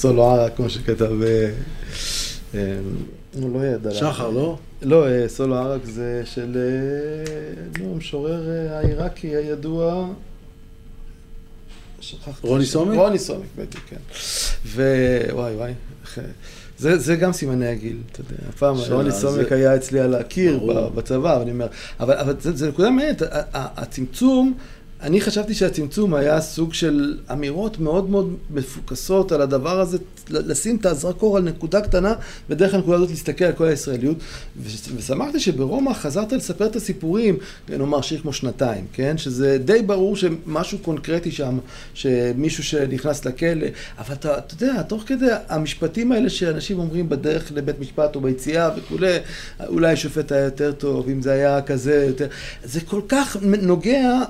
סולו 0.02 0.26
ערק, 0.26 0.56
כמו 0.56 0.70
שכתב... 0.70 1.22
אה, 1.24 1.52
אה, 2.56 2.80
הוא 3.34 3.54
לא 3.54 3.66
ידע. 3.66 3.92
שחר, 3.92 4.30
לא? 4.30 4.58
לא, 4.82 5.08
אה, 5.08 5.28
סולו 5.28 5.56
ערק 5.56 5.82
זה 5.86 6.22
של, 6.26 6.58
המשורר 7.80 8.50
העיראקי 8.72 9.28
הידוע. 9.28 10.08
שכחתי. 12.00 12.48
רוני 12.48 12.66
סומיק? 12.66 13.00
רוני 13.00 13.20
סומיק, 13.20 13.50
בדיוק, 13.56 13.84
כן. 13.90 13.98
ווואי, 14.76 15.56
וואי. 15.56 15.74
זה, 16.78 16.98
זה 16.98 17.16
גם 17.16 17.34
סימני 17.34 17.68
הגיל, 17.68 17.98
אתה 18.12 18.22
יודע. 18.22 18.44
הפעם 18.50 18.76
רוני 18.90 19.12
סומיק 19.12 19.52
היה 19.52 19.76
אצלי 19.76 20.00
על 20.00 20.16
הקיר 20.16 20.60
בצבא, 20.96 21.42
אני 21.42 21.52
אומר, 21.52 21.68
אבל, 22.00 22.18
אבל 22.18 22.36
זה, 22.40 22.56
זה 22.56 22.70
נקודה 22.70 22.90
מעניינת, 22.90 23.22
הצמצום... 23.54 24.58
אני 25.02 25.22
חשבתי 25.22 25.54
שהצמצום 25.54 26.14
היה 26.14 26.42
סוג 26.42 26.74
של 26.74 27.18
אמירות 27.32 27.80
מאוד 27.80 28.10
מאוד 28.10 28.36
מפוקסות 28.50 29.32
על 29.32 29.42
הדבר 29.42 29.80
הזה, 29.80 29.98
לשים 30.30 30.76
את 30.76 30.86
הזרקור 30.86 31.38
על 31.38 31.44
נקודה 31.44 31.82
קטנה, 31.82 32.14
ודרך 32.50 32.74
הנקודה 32.74 32.96
הזאת 32.96 33.10
להסתכל 33.10 33.46
על 33.46 33.54
כל 33.54 33.66
הישראליות. 33.66 34.18
ושמחתי 34.98 35.40
שברומא 35.40 35.94
חזרת 35.94 36.34
לספר 36.34 36.66
את 36.66 36.76
הסיפורים, 36.76 37.38
נאמר 37.70 38.02
שיר 38.02 38.22
כמו 38.22 38.34
שנתיים, 38.34 38.86
כן? 38.94 39.18
שזה 39.18 39.58
די 39.58 39.82
ברור 39.82 40.16
שמשהו 40.16 40.78
קונקרטי 40.78 41.32
שם, 41.32 41.58
שמישהו 41.94 42.64
שנכנס 42.64 43.26
לכלא, 43.26 43.68
אבל 43.98 44.16
אתה, 44.16 44.38
אתה 44.38 44.54
יודע, 44.54 44.82
תוך 44.82 45.04
כדי 45.06 45.30
המשפטים 45.50 46.12
האלה 46.12 46.30
שאנשים 46.30 46.80
אומרים 46.80 47.10
בדרך 47.10 47.52
לבית 47.56 47.80
משפט 47.80 48.16
או 48.16 48.22
ביציאה 48.22 48.70
וכולי, 48.78 49.18
אולי 49.68 49.94
השופט 49.94 50.32
היה 50.32 50.44
יותר 50.44 50.72
טוב, 50.72 51.10
אם 51.10 51.22
זה 51.22 51.32
היה 51.32 51.62
כזה 51.62 52.06
יותר, 52.08 52.28
זה 52.64 52.82
כל 52.82 53.02
כך 53.08 53.38
נוגע 53.42 54.24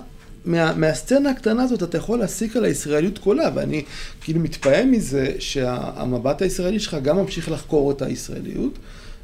מה, 0.47 0.73
מהסצנה 0.73 1.29
הקטנה 1.29 1.63
הזאת 1.63 1.83
אתה 1.83 1.97
יכול 1.97 2.19
להסיק 2.19 2.55
על 2.57 2.65
הישראליות 2.65 3.17
כולה, 3.17 3.49
ואני 3.55 3.83
כאילו 4.21 4.39
מתפעם 4.39 4.91
מזה 4.91 5.31
שהמבט 5.39 6.41
הישראלי 6.41 6.79
שלך 6.79 6.97
גם 7.03 7.17
ממשיך 7.17 7.51
לחקור 7.51 7.91
את 7.91 8.01
הישראליות, 8.01 8.79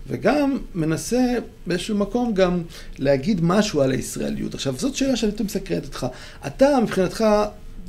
וגם 0.07 0.57
מנסה 0.75 1.35
באיזשהו 1.67 1.97
מקום 1.97 2.33
גם 2.33 2.61
להגיד 2.99 3.39
משהו 3.43 3.81
על 3.81 3.91
הישראליות. 3.91 4.53
עכשיו, 4.53 4.75
זאת 4.77 4.95
שאלה 4.95 5.15
שאני 5.15 5.31
מסקרנת 5.43 5.85
אותך. 5.85 6.07
אתה, 6.47 6.79
מבחינתך, 6.81 7.25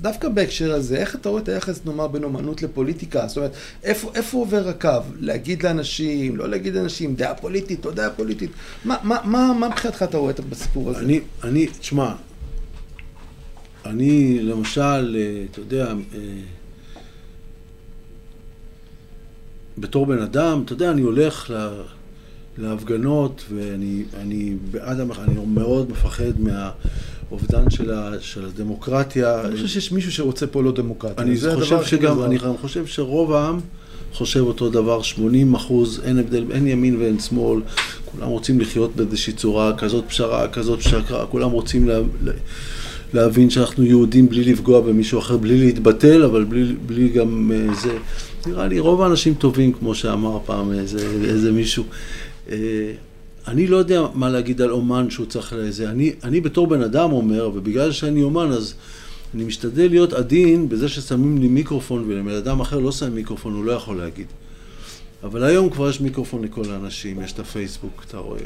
דווקא 0.00 0.28
בהקשר 0.28 0.74
הזה, 0.74 0.96
איך 0.96 1.14
אתה 1.14 1.28
רואה 1.28 1.42
את 1.42 1.48
היחס, 1.48 1.80
נאמר, 1.84 2.06
בין 2.06 2.24
אומנות 2.24 2.62
לפוליטיקה? 2.62 3.26
זאת 3.28 3.36
אומרת, 3.36 3.52
איפה, 3.82 4.10
איפה 4.14 4.38
עובר 4.38 4.68
הקו? 4.68 4.88
להגיד 5.20 5.62
לאנשים, 5.62 6.36
לא 6.36 6.48
להגיד 6.48 6.74
לאנשים, 6.74 7.14
דעה 7.14 7.34
פוליטית, 7.34 7.84
לא 7.84 7.92
דעה 7.92 8.10
פוליטית. 8.10 8.50
מה, 8.84 8.96
מה, 9.02 9.18
מה, 9.24 9.52
מה 9.52 9.68
מבחינתך 9.68 10.02
אתה 10.02 10.16
רואה 10.16 10.32
בסיפור 10.50 10.90
הזה? 10.90 10.98
אני, 10.98 11.20
אני, 11.44 11.66
תשמע, 11.66 12.14
אני, 13.86 14.38
למשל, 14.42 15.16
אה, 15.16 15.44
אתה 15.50 15.60
יודע, 15.60 15.86
אה, 15.86 16.18
בתור 19.78 20.06
בן 20.06 20.22
אדם, 20.22 20.62
אתה 20.64 20.72
יודע, 20.72 20.90
אני 20.90 21.02
הולך 21.02 21.50
לה, 21.50 21.70
להפגנות 22.58 23.44
ואני 23.54 24.02
אני 24.20 24.54
בעד. 24.70 25.00
אני 25.00 25.34
מאוד 25.46 25.90
מפחד 25.90 26.32
מהאובדן 26.38 27.70
של, 27.70 27.90
ה, 27.90 28.10
של 28.20 28.44
הדמוקרטיה. 28.44 29.40
אני 29.44 29.54
חושב 29.54 29.68
שיש 29.68 29.92
מישהו 29.92 30.12
שרוצה 30.12 30.46
פה 30.46 30.62
לא 30.62 30.72
דמוקרטיה. 30.72 31.24
אני 31.24 31.36
חושב 31.54 31.84
שגם. 31.84 32.22
אני 32.22 32.38
גם 32.38 32.56
חושב 32.56 32.86
שרוב 32.86 33.32
העם 33.32 33.60
חושב 34.12 34.40
אותו 34.40 34.70
דבר, 34.70 35.02
80 35.02 35.54
אחוז, 35.54 36.00
אין 36.04 36.18
הבדל, 36.18 36.44
אין 36.50 36.66
ימין 36.66 36.96
ואין 36.96 37.18
שמאל, 37.18 37.60
כולם 38.04 38.28
רוצים 38.28 38.60
לחיות 38.60 38.96
באיזושהי 38.96 39.32
צורה, 39.32 39.76
כזאת 39.76 40.04
פשרה, 40.08 40.48
כזאת 40.48 40.78
פשרה, 40.78 41.26
כולם 41.26 41.50
רוצים 41.50 41.88
לה, 41.88 41.98
לה, 42.22 42.32
להבין 43.14 43.50
שאנחנו 43.50 43.84
יהודים 43.84 44.28
בלי 44.28 44.44
לפגוע 44.44 44.80
במישהו 44.80 45.18
אחר, 45.18 45.36
בלי 45.36 45.58
להתבטל, 45.58 46.22
אבל 46.22 46.44
בלי, 46.44 46.74
בלי 46.86 47.08
גם 47.08 47.52
אה, 47.54 47.74
זה. 47.74 47.98
נראה 48.46 48.66
לי 48.66 48.80
רוב 48.80 49.02
האנשים 49.02 49.34
טובים, 49.34 49.72
כמו 49.72 49.94
שאמר 49.94 50.38
פעם 50.44 50.72
איזה, 50.72 51.06
איזה 51.24 51.52
מישהו. 51.52 51.84
אה, 52.50 52.56
אני 53.48 53.66
לא 53.66 53.76
יודע 53.76 54.02
מה 54.14 54.30
להגיד 54.30 54.62
על 54.62 54.70
אומן 54.70 55.10
שהוא 55.10 55.26
צריך 55.26 55.52
לזה. 55.56 55.90
אני, 55.90 56.12
אני 56.24 56.40
בתור 56.40 56.66
בן 56.66 56.82
אדם 56.82 57.12
אומר, 57.12 57.50
ובגלל 57.54 57.92
שאני 57.92 58.22
אומן 58.22 58.52
אז 58.52 58.74
אני 59.34 59.44
משתדל 59.44 59.88
להיות 59.90 60.12
עדין 60.12 60.68
בזה 60.68 60.88
ששמים 60.88 61.38
לי 61.38 61.48
מיקרופון 61.48 62.04
ולבן 62.08 62.34
אדם 62.34 62.60
אחר 62.60 62.78
לא 62.78 62.92
שם 62.92 63.14
מיקרופון, 63.14 63.54
הוא 63.54 63.64
לא 63.64 63.72
יכול 63.72 63.96
להגיד. 63.96 64.26
אבל 65.24 65.44
היום 65.44 65.70
כבר 65.70 65.90
יש 65.90 66.00
מיקרופון 66.00 66.44
לכל 66.44 66.62
האנשים, 66.70 67.22
יש 67.22 67.32
את 67.32 67.38
הפייסבוק, 67.38 68.04
אתה 68.08 68.18
רואה. 68.18 68.40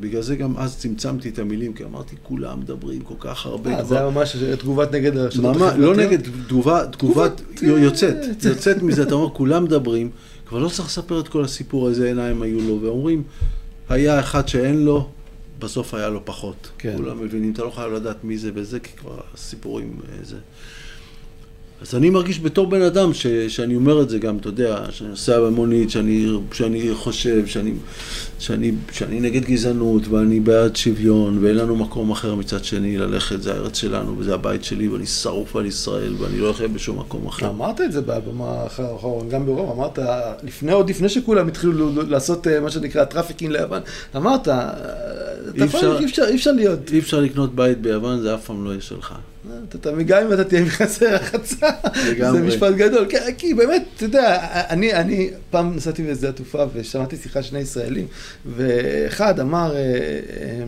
בגלל 0.00 0.22
זה 0.22 0.36
גם 0.36 0.56
אז 0.56 0.78
צמצמתי 0.78 1.28
את 1.28 1.38
המילים, 1.38 1.72
כי 1.72 1.84
אמרתי, 1.84 2.16
כולם 2.22 2.60
מדברים 2.60 3.00
כל 3.00 3.14
כך 3.18 3.46
הרבה 3.46 3.78
אה, 3.78 3.84
זה 3.84 3.98
היה 3.98 4.10
ממש 4.10 4.36
תגובת 4.36 4.92
נגד 4.92 5.16
הרשתות 5.16 5.44
ממש, 5.44 5.56
לא 5.60 5.66
החברתיות? 5.66 5.96
נגד, 5.96 6.18
תגובה, 6.48 6.86
תגובת, 6.86 7.42
תגובת, 7.54 7.82
יוצאת, 7.82 8.16
אה, 8.44 8.50
יוצאת 8.50 8.82
מזה, 8.82 9.02
אתה 9.02 9.14
אומר, 9.14 9.30
כולם 9.34 9.64
מדברים, 9.64 10.10
כבר 10.46 10.58
לא 10.58 10.68
צריך 10.68 10.88
לספר 10.88 11.20
את 11.20 11.28
כל 11.28 11.44
הסיפור, 11.44 11.88
איזה 11.88 12.06
עיניים 12.06 12.42
היו 12.42 12.60
לו, 12.60 12.80
ואומרים, 12.82 13.22
היה 13.88 14.20
אחד 14.20 14.48
שאין 14.48 14.84
לו, 14.84 15.08
בסוף 15.58 15.94
היה 15.94 16.08
לו 16.08 16.24
פחות. 16.24 16.70
כן. 16.78 16.96
כולם 16.96 17.24
מבינים, 17.24 17.52
אתה 17.52 17.64
לא 17.64 17.70
חייב 17.70 17.92
לדעת 17.92 18.24
מי 18.24 18.38
זה 18.38 18.50
וזה, 18.54 18.80
כי 18.80 18.92
כבר 18.96 19.20
הסיפורים 19.34 19.96
אה, 20.08 20.24
זה. 20.24 20.36
אז 21.82 21.94
אני 21.94 22.10
מרגיש 22.10 22.40
בתור 22.40 22.66
בן 22.66 22.82
אדם, 22.82 23.14
ש, 23.14 23.26
שאני 23.26 23.76
אומר 23.76 24.02
את 24.02 24.08
זה 24.10 24.18
גם, 24.18 24.36
אתה 24.36 24.48
יודע, 24.48 24.84
שאני 24.90 25.08
נוסע 25.10 25.40
במונית, 25.40 25.90
שאני, 25.90 26.26
שאני 26.52 26.90
חושב, 26.94 27.46
שאני, 27.46 27.72
שאני, 28.38 28.72
שאני 28.92 29.20
נגד 29.20 29.44
גזענות, 29.44 30.08
ואני 30.08 30.40
בעד 30.40 30.76
שוויון, 30.76 31.38
ואין 31.44 31.56
לנו 31.56 31.76
מקום 31.76 32.10
אחר 32.10 32.34
מצד 32.34 32.64
שני 32.64 32.98
ללכת, 32.98 33.42
זה 33.42 33.52
הארץ 33.52 33.76
שלנו, 33.78 34.18
וזה 34.18 34.34
הבית 34.34 34.64
שלי, 34.64 34.88
ואני 34.88 35.06
שרוף 35.06 35.56
על 35.56 35.66
ישראל, 35.66 36.14
ואני 36.18 36.38
לא 36.38 36.50
אחיה 36.50 36.68
בשום 36.68 36.98
מקום 36.98 37.26
אחר. 37.26 37.48
אמרת 37.48 37.80
את 37.80 37.92
זה 37.92 38.00
בבמה 38.00 38.66
אחר 38.66 38.92
האחרון, 38.92 39.28
גם 39.28 39.46
ברוב, 39.46 39.70
אמרת, 39.78 39.98
לפני, 40.42 40.72
עוד 40.72 40.90
לפני 40.90 41.08
שכולם 41.08 41.48
התחילו 41.48 42.02
לעשות 42.08 42.46
אה, 42.46 42.60
מה 42.60 42.70
שנקרא 42.70 43.04
trafficking 43.04 43.52
ליוון, 43.52 43.80
אמרת, 44.16 44.48
אה, 44.48 44.70
אתה 45.56 45.64
אפשר- 45.64 45.98
אי 46.00 46.04
אפשר- 46.04 46.24
אי 46.28 46.34
אפשר 46.36 46.52
להיות, 46.52 46.92
אי 46.92 46.98
אפשר 46.98 47.20
לקנות 47.20 47.54
בית 47.54 47.80
ביוון, 47.80 48.20
זה 48.20 48.34
אף 48.34 48.44
פעם 48.46 48.64
לא 48.64 48.70
יהיה 48.70 48.80
שלך. 48.80 49.14
אתה 49.68 49.78
תמיד, 49.78 50.06
גם 50.06 50.22
אם 50.26 50.32
אתה 50.32 50.44
תהיה 50.44 50.64
בחסר 50.64 51.14
רחצה, 51.14 51.65
זה. 52.32 52.42
משפט 52.42 52.74
גדול, 52.74 53.06
כי- 53.08 53.16
כי 53.38 53.54
באמת, 53.54 53.82
אתה 53.96 54.04
יודע, 54.04 54.38
אני, 54.70 54.94
אני 54.94 55.30
פעם 55.50 55.76
נסעתי 55.76 56.02
בשדה 56.02 56.28
התעופה 56.28 56.64
ושמעתי 56.74 57.16
שיחה 57.16 57.42
שני 57.42 57.58
ישראלים, 57.58 58.06
ואחד 58.46 59.40
אמר 59.40 59.76
אה, 59.76 59.80
אה, 59.80 60.64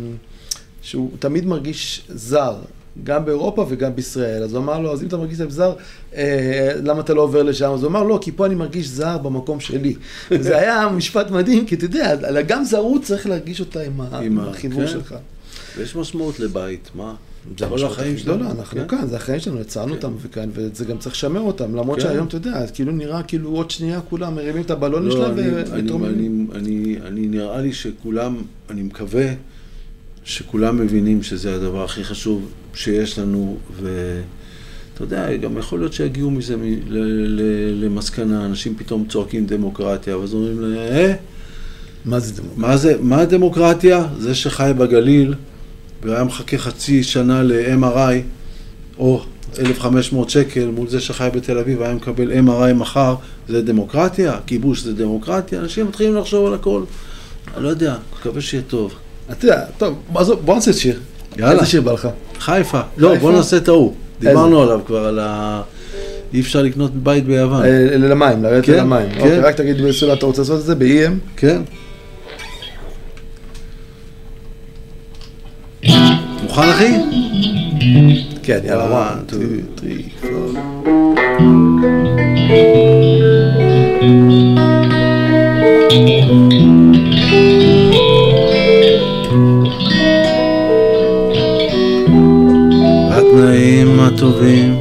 שהוא 0.83 1.11
תמיד 1.19 1.47
מרגיש 1.47 2.07
זר. 2.09 2.57
גם 3.05 3.25
באירופה 3.25 3.67
וגם 3.69 3.97
בישראל. 3.97 4.43
אז 4.43 4.53
הוא 4.55 4.63
אמר 4.63 4.79
לו, 4.79 4.93
אז 4.93 5.03
אם 5.03 5.07
אתה 5.09 5.17
מרגיש 5.17 5.39
זר, 5.39 5.75
אה, 6.17 6.73
למה 6.85 7.01
אתה 7.01 7.15
לא 7.15 7.23
עובר 7.23 7.43
לשם? 7.43 7.71
אז 7.73 7.83
הוא 7.83 7.91
אמר, 7.91 8.03
לא, 8.03 8.19
כי 8.23 8.33
פה 8.33 8.47
אני 8.47 8.55
מרגיש 8.55 8.89
זר 8.89 9.19
במקום 9.19 9.61
שלי. 9.61 9.95
זה 10.41 10.59
היה 10.59 10.89
משפט 10.89 11.31
מדהים, 11.31 11.67
כי 11.67 11.75
אתה 11.75 11.85
יודע, 11.85 12.15
גם 12.43 12.65
זרות 12.65 13.03
צריך 13.03 13.27
להרגיש 13.27 13.61
אותה 13.61 13.81
עם, 13.81 14.01
עם 14.01 14.39
החיבור 14.39 14.81
כן. 14.81 14.89
שלך. 14.89 15.15
ויש 15.77 15.97
משמעות 15.97 16.41
לבית, 16.41 16.91
מה? 16.95 17.15
זה 17.59 17.67
כל 17.67 17.73
המשמעות 17.73 17.93
החיים 17.93 18.15
הכי 18.15 18.23
גדולה, 18.23 18.39
שלנו, 18.39 18.61
אנחנו 18.61 18.81
כן. 18.81 18.89
כאן, 18.89 19.07
זה 19.07 19.17
החיים 19.17 19.41
שלנו, 19.41 19.61
יצרנו 19.61 19.95
אותם 19.95 20.13
וכאן, 20.23 20.49
וזה 20.53 20.85
גם 20.85 20.99
צריך 20.99 21.15
לשמר 21.15 21.41
אותם, 21.41 21.75
למרות 21.77 21.99
כן. 21.99 22.05
שהיום, 22.05 22.27
אתה 22.27 22.37
יודע, 22.37 22.67
כאילו 22.75 22.93
נראה 22.93 23.23
כאילו 23.23 23.51
עוד 23.51 23.71
שנייה 23.71 24.01
כולם 24.01 24.35
מרימים 24.35 24.63
את 24.63 24.71
הבלונים 24.71 25.09
לא, 25.09 25.15
שלהם 25.15 25.39
אני, 25.39 25.49
אני, 25.49 25.81
ומתרוממים. 25.81 26.47
אני, 26.55 26.61
אני, 26.61 26.97
אני 27.07 27.29
נראה 27.29 27.61
לי 27.61 27.73
שכולם, 27.73 28.37
אני 28.71 28.83
מקווה 28.83 29.27
שכולם 30.25 30.77
מבינים 30.77 31.23
שזה 31.23 31.55
הדבר 31.55 31.85
הכי 31.85 32.05
חשוב 32.05 32.49
שיש 32.75 33.19
לנו, 33.19 33.57
ואתה 33.83 35.05
יודע, 35.05 35.37
גם 35.37 35.59
יכול 35.59 35.79
להיות 35.79 35.93
שיגיעו 35.93 36.31
מזה 36.31 36.57
מ, 36.57 36.63
ל, 36.63 36.99
ל, 37.41 37.85
למסקנה, 37.85 38.47
אנשים 38.47 38.75
פתאום 38.77 39.05
צועקים 39.09 39.47
דמוקרטיה, 39.47 40.19
ואז 40.19 40.35
אומרים 40.35 40.61
להם, 40.61 40.75
אה, 40.75 41.15
מה 42.05 42.21
זה 42.21 42.33
דמוקרטיה? 42.33 42.69
מה 42.69 42.77
זה, 42.77 42.97
מה 43.01 43.21
הדמוקרטיה? 43.21 44.07
זה 44.19 44.35
שחי 44.35 44.73
בגליל 44.79 45.35
והיה 46.03 46.25
מחכה 46.25 46.59
חצי 46.59 47.03
שנה 47.03 47.43
ל-MRI, 47.43 48.23
או 48.99 49.23
1,500 49.59 50.31
שקל 50.31 50.67
מול 50.67 50.89
זה 50.89 51.01
שחי 51.01 51.29
בתל 51.35 51.59
אביב 51.59 51.81
והיה 51.81 51.95
מקבל 51.95 52.33
MRI 52.33 52.73
מחר, 52.75 53.15
זה 53.49 53.63
דמוקרטיה? 53.63 54.39
כיבוש 54.47 54.83
זה 54.83 54.93
דמוקרטיה? 54.93 55.61
אנשים 55.61 55.87
מתחילים 55.87 56.17
לחשוב 56.17 56.47
על 56.47 56.55
הכל. 56.55 56.83
אני 57.57 57.65
לא 57.65 57.69
יודע, 57.69 57.97
מקווה 58.19 58.41
שיהיה 58.41 58.63
טוב. 58.63 58.95
אתה 59.33 59.47
יודע, 59.47 59.65
טוב, 59.79 59.99
עזוב, 60.15 60.41
בוא 60.45 60.55
נעשה 60.55 60.73
שיר. 60.73 61.01
יאללה. 61.37 61.53
איזה 61.53 61.67
שיר 61.67 61.81
בא 61.81 61.93
לך? 61.93 62.09
חיפה. 62.39 62.81
לא? 62.97 63.15
בוא 63.15 63.33
נעשה 63.33 63.57
את 63.57 63.69
ההוא. 63.69 63.95
דיברנו 64.21 64.63
עליו 64.63 64.81
כבר, 64.87 65.05
על 65.05 65.19
ה... 65.19 65.63
אי 66.35 66.41
אפשר 66.41 66.63
לקנות 66.63 66.95
בית 66.95 67.27
ביוון. 67.27 67.65
אה, 67.65 67.97
למים, 67.97 68.43
לרדת 68.43 68.65
כן, 68.65 68.73
למים. 68.73 69.11
כן. 69.11 69.21
אוקיי, 69.21 69.41
רק 69.41 69.55
תגיד 69.55 69.83
בסולה, 69.83 70.13
אתה 70.13 70.27
רוצה 70.27 70.43
לעשות 70.43 70.61
את 70.61 70.65
זה 70.65 70.75
ב-EM? 70.75 71.13
כן. 71.37 71.63
מוכן 76.59 76.71
אחי? 76.71 76.93
כן, 78.43 78.59
יאללה, 78.65 78.85
One, 78.85 79.19
1, 79.19 79.33
two, 79.33 79.37
2, 79.79 80.09
3, 80.21 80.57
4. 80.57 80.89
התנאים 93.11 94.01
הטובים 94.01 94.77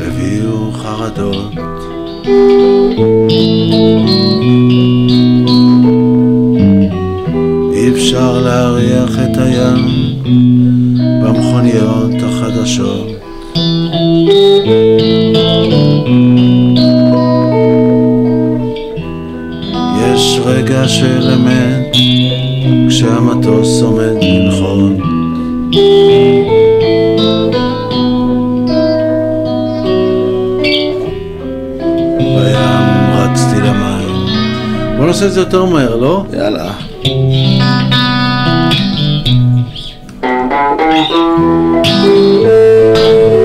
הביאו 0.00 0.72
חרדות. 0.72 1.54
אי 7.72 7.90
אפשר 7.90 8.40
להריח 8.40 9.18
את 9.18 9.38
הים 9.38 9.99
במכוניות 11.70 12.22
החדשות. 12.22 13.06
יש 20.00 20.40
רגע 20.44 20.88
של 20.88 21.30
אמת 21.34 21.96
כשהמטוס 22.88 23.82
עומד 23.82 24.22
לנחות. 24.22 24.92
בים 32.18 33.12
רצתי 33.14 33.60
למים. 33.60 34.26
בוא 34.96 35.06
נעשה 35.06 35.26
את 35.26 35.32
זה 35.32 35.40
יותר 35.40 35.64
מהר, 35.64 35.96
לא? 35.96 36.24
יאללה. 36.32 36.72
Thank 40.90 41.08
you. 42.04 43.39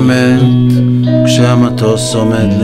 רגע 0.00 0.38
של 0.40 0.44
אמת 0.44 1.24
כשהמטוס 1.26 2.14
עומד 2.14 2.59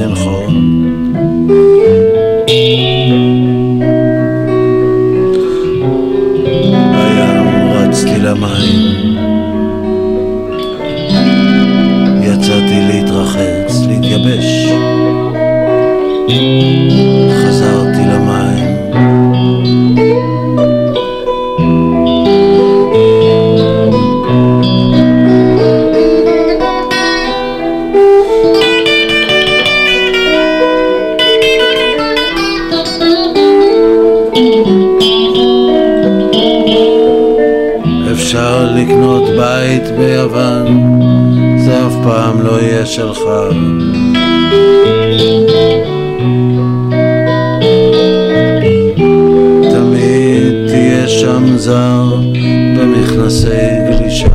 שם 51.26 51.56
זר 51.56 52.16
במכנסי 52.76 53.48
גלישה. 53.88 54.28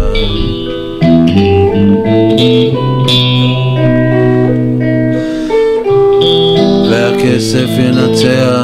והכסף 6.92 7.70
ינצח 7.80 8.61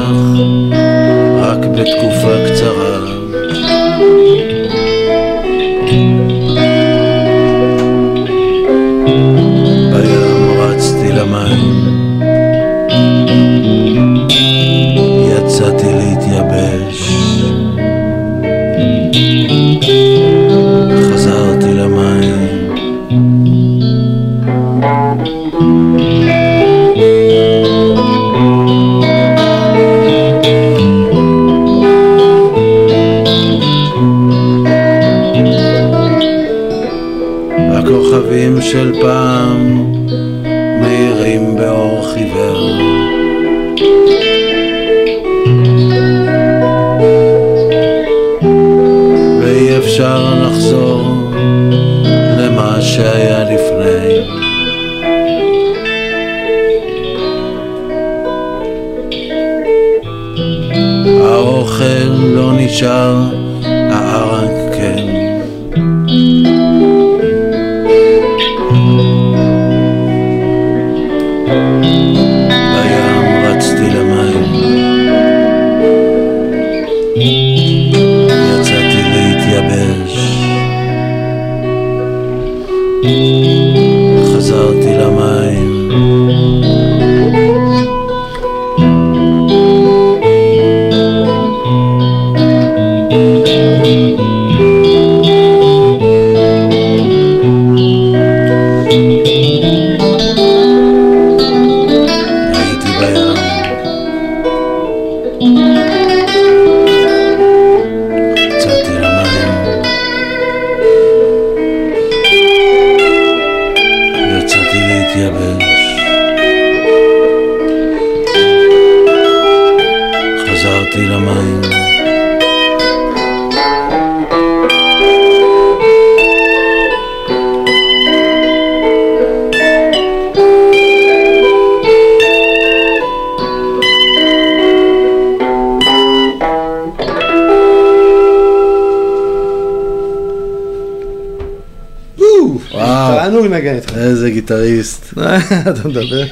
אתה 145.70 145.88
מדבר, 145.88 146.24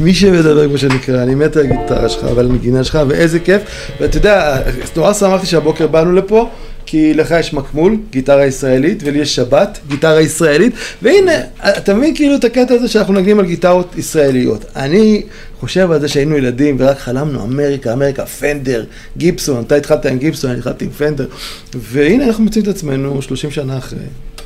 מי 0.00 0.14
שמדבר 0.14 0.68
כמו 0.68 0.78
שנקרא, 0.78 1.22
אני 1.22 1.34
מת 1.34 1.56
על 1.56 1.66
הגיטרה 1.66 2.08
שלך 2.08 2.26
ועל 2.36 2.50
הנגינה 2.50 2.84
שלך, 2.84 2.98
ואיזה 3.08 3.40
כיף. 3.40 3.62
ואתה 4.00 4.16
יודע, 4.16 4.62
נורא 4.96 5.12
שמחתי 5.12 5.46
שהבוקר 5.46 5.86
באנו 5.86 6.12
לפה, 6.12 6.50
כי 6.86 7.14
לך 7.14 7.34
יש 7.40 7.54
מקמול, 7.54 7.96
גיטרה 8.10 8.46
ישראלית, 8.46 9.02
ולי 9.04 9.18
יש 9.18 9.34
שבת, 9.34 9.78
גיטרה 9.88 10.20
ישראלית, 10.20 10.72
והנה, 11.02 11.32
אתה 11.60 11.94
מבין 11.94 12.14
כאילו 12.14 12.36
את 12.36 12.44
הקטע 12.44 12.74
הזה 12.74 12.88
שאנחנו 12.88 13.14
נגנים 13.14 13.38
על 13.38 13.46
גיטרות 13.46 13.98
ישראליות. 13.98 14.64
אני 14.76 15.22
חושב 15.60 15.90
על 15.90 16.00
זה 16.00 16.08
שהיינו 16.08 16.36
ילדים 16.36 16.76
ורק 16.78 16.98
חלמנו 16.98 17.42
אמריקה, 17.42 17.92
אמריקה, 17.92 18.26
פנדר, 18.26 18.84
גיבסון, 19.16 19.64
אתה 19.66 19.74
התחלת 19.74 20.06
עם 20.06 20.18
גיבסון, 20.18 20.50
אני 20.50 20.58
התחלתי 20.58 20.84
עם 20.84 20.90
פנדר, 20.90 21.26
והנה 21.74 22.24
אנחנו 22.24 22.44
מוצאים 22.44 22.64
את 22.64 22.68
עצמנו 22.68 23.22
30 23.22 23.50
שנה 23.50 23.78
אחרי, 23.78 23.98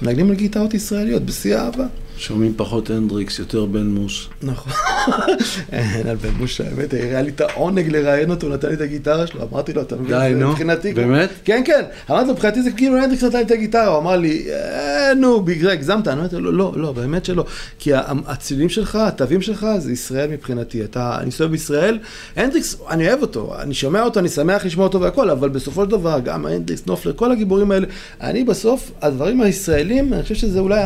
מנגנים 0.03 0.31
על 0.31 0.37
גיטרות 0.37 0.75
ישראליות, 0.75 1.23
בשיא 1.23 1.57
האהבה. 1.57 1.85
שומעים 2.19 2.53
פחות 2.57 2.91
הנדריקס, 2.91 3.39
יותר 3.39 3.65
בן 3.65 3.87
מוש. 3.87 4.29
נכון. 4.43 4.73
אין 5.73 6.07
על 6.09 6.17
בן 6.17 6.31
מושה, 6.39 6.65
האמת, 6.69 6.93
היה 6.93 7.23
לי 7.23 7.29
את 7.31 7.41
העונג 7.41 7.89
לראיין 7.93 8.31
אותו, 8.31 8.49
נתן 8.49 8.69
לי 8.69 8.75
את 8.75 8.81
הגיטרה 8.81 9.27
שלו, 9.27 9.41
אמרתי 9.53 9.73
לו, 9.73 9.83
אתה 9.83 9.97
מבין? 9.97 10.19
די, 10.19 10.33
נו. 10.37 10.49
מבחינתי. 10.51 10.93
באמת? 10.95 11.31
כן, 11.45 11.63
כן. 11.65 11.83
אמרתי 12.11 12.27
לו, 12.29 12.33
מבחינתי 12.33 12.63
זה 12.63 12.71
כאילו 12.71 12.97
הנדריקס 12.99 13.25
נתן 13.25 13.39
לי 13.39 13.45
את 13.45 13.51
הגיטרה, 13.51 13.87
הוא 13.87 13.99
אמר 13.99 14.17
לי, 14.17 14.47
"אה, 14.51 15.15
נו, 15.15 15.41
בגלל, 15.43 15.71
הגזמת, 15.71 16.09
אני 16.09 16.21
אמרתי 16.21 16.37
לו, 16.37 16.53
לא, 16.53 16.73
לא, 16.77 16.93
באמת 16.93 17.25
שלא. 17.25 17.45
כי 17.79 17.95
ה- 17.95 18.03
הצלילים 18.27 18.69
שלך, 18.69 18.97
התווים 18.97 19.43
שלך, 19.43 19.67
זה 19.79 19.93
ישראל 19.93 20.31
מבחינתי. 20.31 20.85
אתה, 20.85 21.17
אני 21.21 21.29
מסתובב 21.29 21.51
בישראל, 21.51 21.99
הנדריקס, 22.37 22.77
אני 22.91 23.09
אוהב 23.09 23.23
אותו, 23.23 23.55
אני 23.63 23.75
שומע 23.75 24.03
אותו, 24.03 24.21
אני 24.21 24.29
שמח 24.29 24.65
לשמוע 24.65 24.87
אותו 24.87 25.01
והכל, 25.01 25.31
אבל 25.31 25.49
בסופו 25.49 25.85
של 25.85 25.91
דבר, 25.91 26.21
גם 26.25 26.47
הנדריקס, 26.47 26.83
נופלר, 26.87 27.13
כל 27.17 27.33
הגיבורים 27.33 27.71
האלה, 27.71 27.87
אני 28.21 28.45
בסוף, 28.45 28.91
הדברים 29.03 29.41
הישראלים, 29.41 30.13
אני 30.15 30.23
חושב 30.23 30.35
שזה 30.35 30.59
אולי 30.61 30.81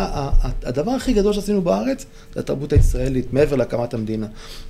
הדבר 0.64 0.90
הכי 0.90 1.12
גדול 1.22 1.32
שעשינו 1.32 1.62
בארץ, 1.62 2.06
זה 2.34 2.40
התרבות 2.40 2.72
הישראלית, 2.72 3.32
מעבר 3.32 3.56
להקמת 3.56 3.94
המדינה. 3.94 4.26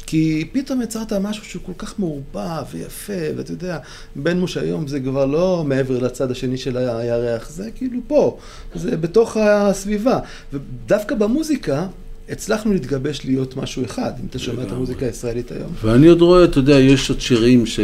כי 0.07 0.49
פתאום 0.53 0.83
יצרת 0.83 1.13
משהו 1.13 1.45
שהוא 1.45 1.63
כל 1.67 1.73
כך 1.79 1.99
מעורבב 1.99 2.65
ויפה, 2.73 3.13
ואתה 3.37 3.53
יודע, 3.53 3.79
בן 4.17 4.39
מוש 4.39 4.57
היום 4.57 4.89
זה 4.89 5.01
כבר 5.01 5.27
לא 5.27 5.65
מעבר 5.67 5.99
לצד 5.99 6.31
השני 6.31 6.57
של 6.57 6.77
הירח, 6.77 7.51
זה 7.51 7.71
כאילו 7.75 8.01
פה, 8.07 8.39
זה 8.75 8.97
בתוך 8.97 9.37
הסביבה. 9.37 10.19
ודווקא 10.53 11.15
במוזיקה, 11.15 11.87
הצלחנו 12.29 12.73
להתגבש 12.73 13.25
להיות 13.25 13.57
משהו 13.57 13.85
אחד, 13.85 14.13
אם 14.21 14.27
אתה 14.31 14.39
שומע 14.39 14.63
את. 14.63 14.73
המוזיקה 14.73 15.07
הישראלית 15.07 15.53
היום. 15.53 15.71
ואני 15.83 16.07
עוד 16.07 16.21
רואה, 16.21 16.45
אתה 16.45 16.59
יודע, 16.59 16.79
יש 16.79 17.11
עוד 17.11 17.21
שירים 17.21 17.67
ש... 17.67 17.81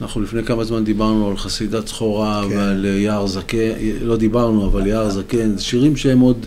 אנחנו 0.00 0.20
לפני 0.22 0.44
כמה 0.44 0.64
זמן 0.64 0.84
דיברנו 0.84 1.30
על 1.30 1.36
חסידת 1.36 1.88
סחורה 1.88 2.44
כן. 2.48 2.56
ועל 2.56 2.86
אה, 2.86 2.90
יער 2.90 3.26
זקן, 3.26 3.72
לא 4.00 4.16
דיברנו, 4.16 4.66
אבל 4.66 4.86
יער 4.86 5.10
זקן, 5.10 5.58
שירים 5.58 5.96
שהם 5.96 6.20
עוד, 6.20 6.46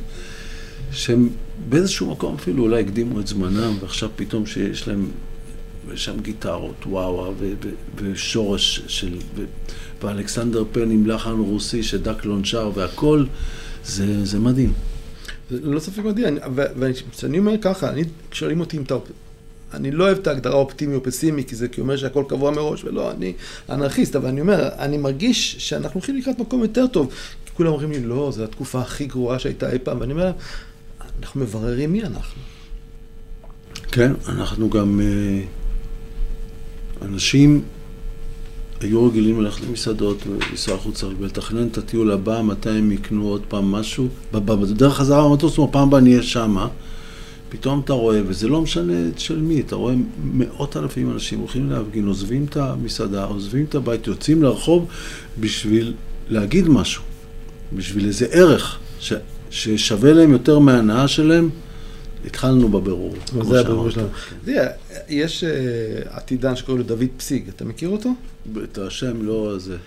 שהם 0.98 1.30
באיזשהו 1.70 2.12
מקום 2.12 2.36
אפילו 2.36 2.64
אולי 2.64 2.82
הקדימו 2.82 3.20
את 3.20 3.28
זמנם, 3.28 3.78
ועכשיו 3.82 4.10
פתאום 4.16 4.46
שיש 4.46 4.88
להם 4.88 5.08
ושם 5.88 6.20
גיטרות, 6.20 6.86
וואו, 6.86 7.34
ושורש 7.96 8.82
של... 8.88 9.18
ו, 9.36 9.44
ואלכסנדר 10.02 10.64
פן 10.72 10.92
עם 10.92 11.08
לחן 11.08 11.32
רוסי 11.32 11.84
שדקלון 11.84 12.44
שר, 12.44 12.72
והכל, 12.76 13.26
זה, 13.86 14.26
זה 14.26 14.40
מדהים. 14.40 14.74
זה 15.50 15.60
לא 15.64 15.80
ספק 15.80 16.04
מדהים, 16.04 16.38
וכשאני 16.56 17.40
אומר 17.40 17.54
ככה, 17.62 17.90
אני, 17.90 18.04
שואלים 18.32 18.60
אותי 18.60 18.78
אם 18.78 18.82
אתה... 18.82 18.96
אני 19.74 19.92
לא 19.92 20.04
אוהב 20.04 20.18
את 20.18 20.28
ההגדרה 20.28 20.56
אופטימי 20.56 20.96
או 20.96 21.04
פסימי, 21.04 21.44
כי 21.44 21.56
זה 21.56 21.68
כי 21.68 21.82
אומר 21.82 21.98
שהכל 21.98 22.24
קבוע 22.28 22.52
מראש, 22.52 22.84
ולא, 22.84 23.12
אני 23.12 23.34
אנרכיסט, 23.70 24.16
אבל 24.16 24.28
אני 24.28 24.42
אומר, 24.42 24.70
אני 24.80 24.98
מרגיש 24.98 25.56
שאנחנו 25.60 26.00
הולכים 26.00 26.18
לקראת 26.18 26.40
מקום 26.40 26.62
יותר 26.62 26.88
טוב. 26.88 27.14
כולם 27.54 27.72
אומרים 27.72 27.92
לי, 27.92 28.00
לא, 28.00 28.32
זו 28.34 28.44
התקופה 28.44 28.82
הכי 28.82 29.06
גרועה 29.06 29.40
שהייתה 29.40 29.72
אי 29.72 29.80
פעם, 29.80 30.00
ואני 30.00 30.12
אומר 30.12 30.26
להם, 30.26 30.34
אנחנו 31.22 31.42
מבררים 31.42 31.92
מי 31.92 32.04
אנחנו. 32.04 32.42
כן, 33.92 34.12
אנחנו 34.28 34.70
גם 34.70 35.02
אה, 35.02 35.42
אנשים 37.02 37.64
היו 38.82 39.06
רגילים 39.06 39.42
ללכת 39.42 39.62
למסעדות 39.62 40.18
ולנסוע 40.28 40.76
החוצה 40.76 41.08
ולתכנן 41.08 41.68
את 41.68 41.78
הטיול 41.78 42.12
הבא, 42.12 42.42
מתי 42.42 42.70
הם 42.70 42.92
יקנו 42.92 43.28
עוד 43.28 43.42
פעם 43.48 43.72
משהו. 43.72 44.08
בדרך 44.32 44.94
חזרה 44.94 45.30
במטוס, 45.30 45.52
זאת 45.52 45.58
אומרת, 45.58 45.74
פעם 45.74 45.88
הבאה 45.88 46.02
נהיה 46.02 46.24
שמה. 46.24 46.68
פתאום 47.50 47.82
אתה 47.86 47.94
רואה, 47.94 48.22
וזה 48.28 48.48
לא 48.48 48.62
משנה 48.62 48.94
של 49.18 49.40
מי, 49.40 49.62
אתה 49.62 49.76
רואה 49.76 49.94
מאות 50.24 50.78
אלפים 50.78 51.12
אנשים 51.12 51.40
הולכים 51.40 51.70
להפגין, 51.70 52.08
עוזבים 52.08 52.46
את 52.46 52.58
המסעדה, 52.58 53.24
עוזבים 53.24 53.66
את 53.70 53.76
הבית, 53.76 54.08
יוצאים 54.08 54.44
לרחוב 54.44 54.88
בשביל 55.40 55.94
להגיד 56.30 56.68
משהו, 56.70 57.04
בשביל 57.74 58.06
איזה 58.06 58.26
ערך 58.32 58.80
ש, 59.00 59.14
ששווה 59.50 60.14
להם 60.14 60.32
יותר 60.32 60.60
מההנאה 60.60 61.08
שלהם. 61.08 61.50
התחלנו 62.26 62.70
בבירור. 62.70 63.16
זה 63.42 63.60
הבירור 63.60 63.90
שלנו. 63.90 64.08
יש 65.10 65.44
אה, 65.44 65.50
עתידן 66.10 66.56
שקוראים 66.56 66.82
לו 66.82 66.88
דוד 66.88 67.08
פסיג, 67.18 67.50
אתה 67.50 67.66
מכיר 67.66 67.90
אותו? 67.90 68.10
את 68.64 68.78
השם 68.78 69.26
לא 69.26 69.58
זה. 69.58 69.78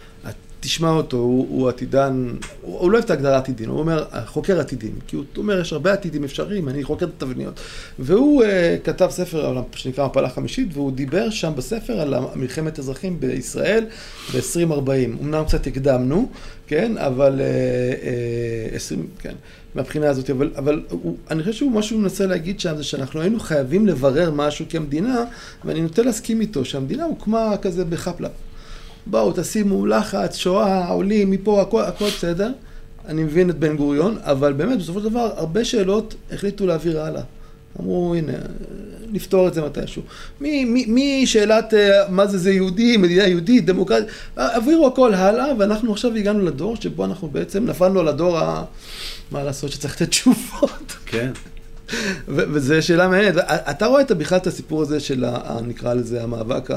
תשמע 0.61 0.91
אותו, 0.91 1.17
הוא, 1.17 1.47
הוא 1.51 1.69
עתידן, 1.69 2.31
הוא, 2.61 2.79
הוא 2.79 2.91
לא 2.91 2.97
אוהב 2.97 3.05
את 3.05 3.11
ההגדרה 3.11 3.37
עתידין, 3.37 3.69
הוא 3.69 3.79
אומר, 3.79 4.05
חוקר 4.27 4.61
עתידים, 4.61 4.93
כי 5.07 5.17
הוא 5.17 5.25
אומר, 5.37 5.61
יש 5.61 5.73
הרבה 5.73 5.93
עתידים 5.93 6.25
אפשריים, 6.25 6.69
אני 6.69 6.85
חוקר 6.85 7.07
את 7.07 7.23
התבניות. 7.23 7.61
והוא 7.99 8.43
uh, 8.43 8.47
כתב 8.85 9.09
ספר 9.11 9.63
שנקרא 9.75 10.07
מפלה 10.07 10.29
חמישית, 10.29 10.69
והוא 10.73 10.93
דיבר 10.93 11.31
שם 11.31 11.53
בספר 11.57 12.01
על 12.01 12.15
מלחמת 12.35 12.79
אזרחים 12.79 13.21
בישראל 13.21 13.85
ב-2040. 14.33 15.23
אמנם 15.23 15.45
קצת 15.45 15.67
הקדמנו, 15.67 16.29
כן, 16.71 16.99
אבל 16.99 17.41
uh, 17.41 18.73
uh, 18.73 18.77
20, 18.77 19.07
כן, 19.19 19.35
מהבחינה 19.75 20.09
הזאת, 20.09 20.31
אבל, 20.31 20.51
אבל 20.57 20.83
הוא, 20.91 21.17
אני 21.31 21.43
חושב 21.43 21.53
שהוא, 21.53 21.73
מה 21.73 21.83
שהוא 21.83 22.01
מנסה 22.01 22.27
להגיד 22.27 22.61
שם 22.61 22.77
זה 22.77 22.85
שאנחנו 22.85 23.21
היינו 23.21 23.41
חייבים 23.41 23.87
לברר 23.87 24.31
משהו 24.31 24.67
כמדינה, 24.69 25.25
ואני 25.65 25.83
נוטה 25.83 26.03
להסכים 26.03 26.41
איתו, 26.41 26.65
שהמדינה 26.65 27.05
הוקמה 27.05 27.57
כזה 27.63 27.85
בחפלפ. 27.85 28.31
בואו, 29.07 29.33
תשימו 29.37 29.87
לחץ, 29.87 30.37
שואה, 30.37 30.89
עולים, 30.89 31.31
מפה, 31.31 31.63
הכל, 31.63 31.83
הכל 31.83 32.07
בסדר. 32.07 32.53
אני 33.09 33.23
מבין 33.23 33.51
את 33.51 33.59
בן 33.59 33.77
גוריון, 33.77 34.19
אבל 34.21 34.53
באמת, 34.53 34.79
בסופו 34.79 35.01
של 35.01 35.09
דבר, 35.09 35.31
הרבה 35.37 35.65
שאלות 35.65 36.15
החליטו 36.33 36.67
להעביר 36.67 37.01
הלאה. 37.01 37.23
אמרו, 37.81 38.15
הנה, 38.15 38.33
נפתור 39.13 39.49
את 39.49 39.55
זה 39.55 39.63
מתישהו. 39.63 40.03
משאלת 40.89 41.75
אה, 41.75 42.09
מה 42.09 42.27
זה 42.27 42.39
זה 42.39 42.51
יהודי, 42.51 42.97
מדינה 42.97 43.27
יהודית, 43.27 43.67
דמוקרטית, 43.67 44.09
העבירו 44.37 44.87
הכל 44.87 45.15
הלאה, 45.15 45.47
ואנחנו 45.59 45.93
עכשיו 45.93 46.15
הגענו 46.15 46.45
לדור 46.45 46.77
שבו 46.77 47.05
אנחנו 47.05 47.29
בעצם 47.29 47.67
נפלנו 47.67 48.01
על 48.01 48.09
הדור 48.09 48.39
ה... 48.39 48.65
מה 49.31 49.43
לעשות 49.43 49.73
שצריך 49.73 49.95
לתת 49.95 50.09
תשובות. 50.11 50.97
כן. 51.07 51.31
וזו 52.29 52.83
שאלה 52.83 53.09
מעניינת. 53.09 53.37
אתה 53.49 53.87
רואה 53.87 54.01
את 54.01 54.13
בכלל 54.13 54.39
את 54.39 54.47
הסיפור 54.47 54.83
הזה 54.83 55.01
של, 55.01 55.25
נקרא 55.67 55.95
לזה, 55.95 56.23
המאבק 56.23 56.69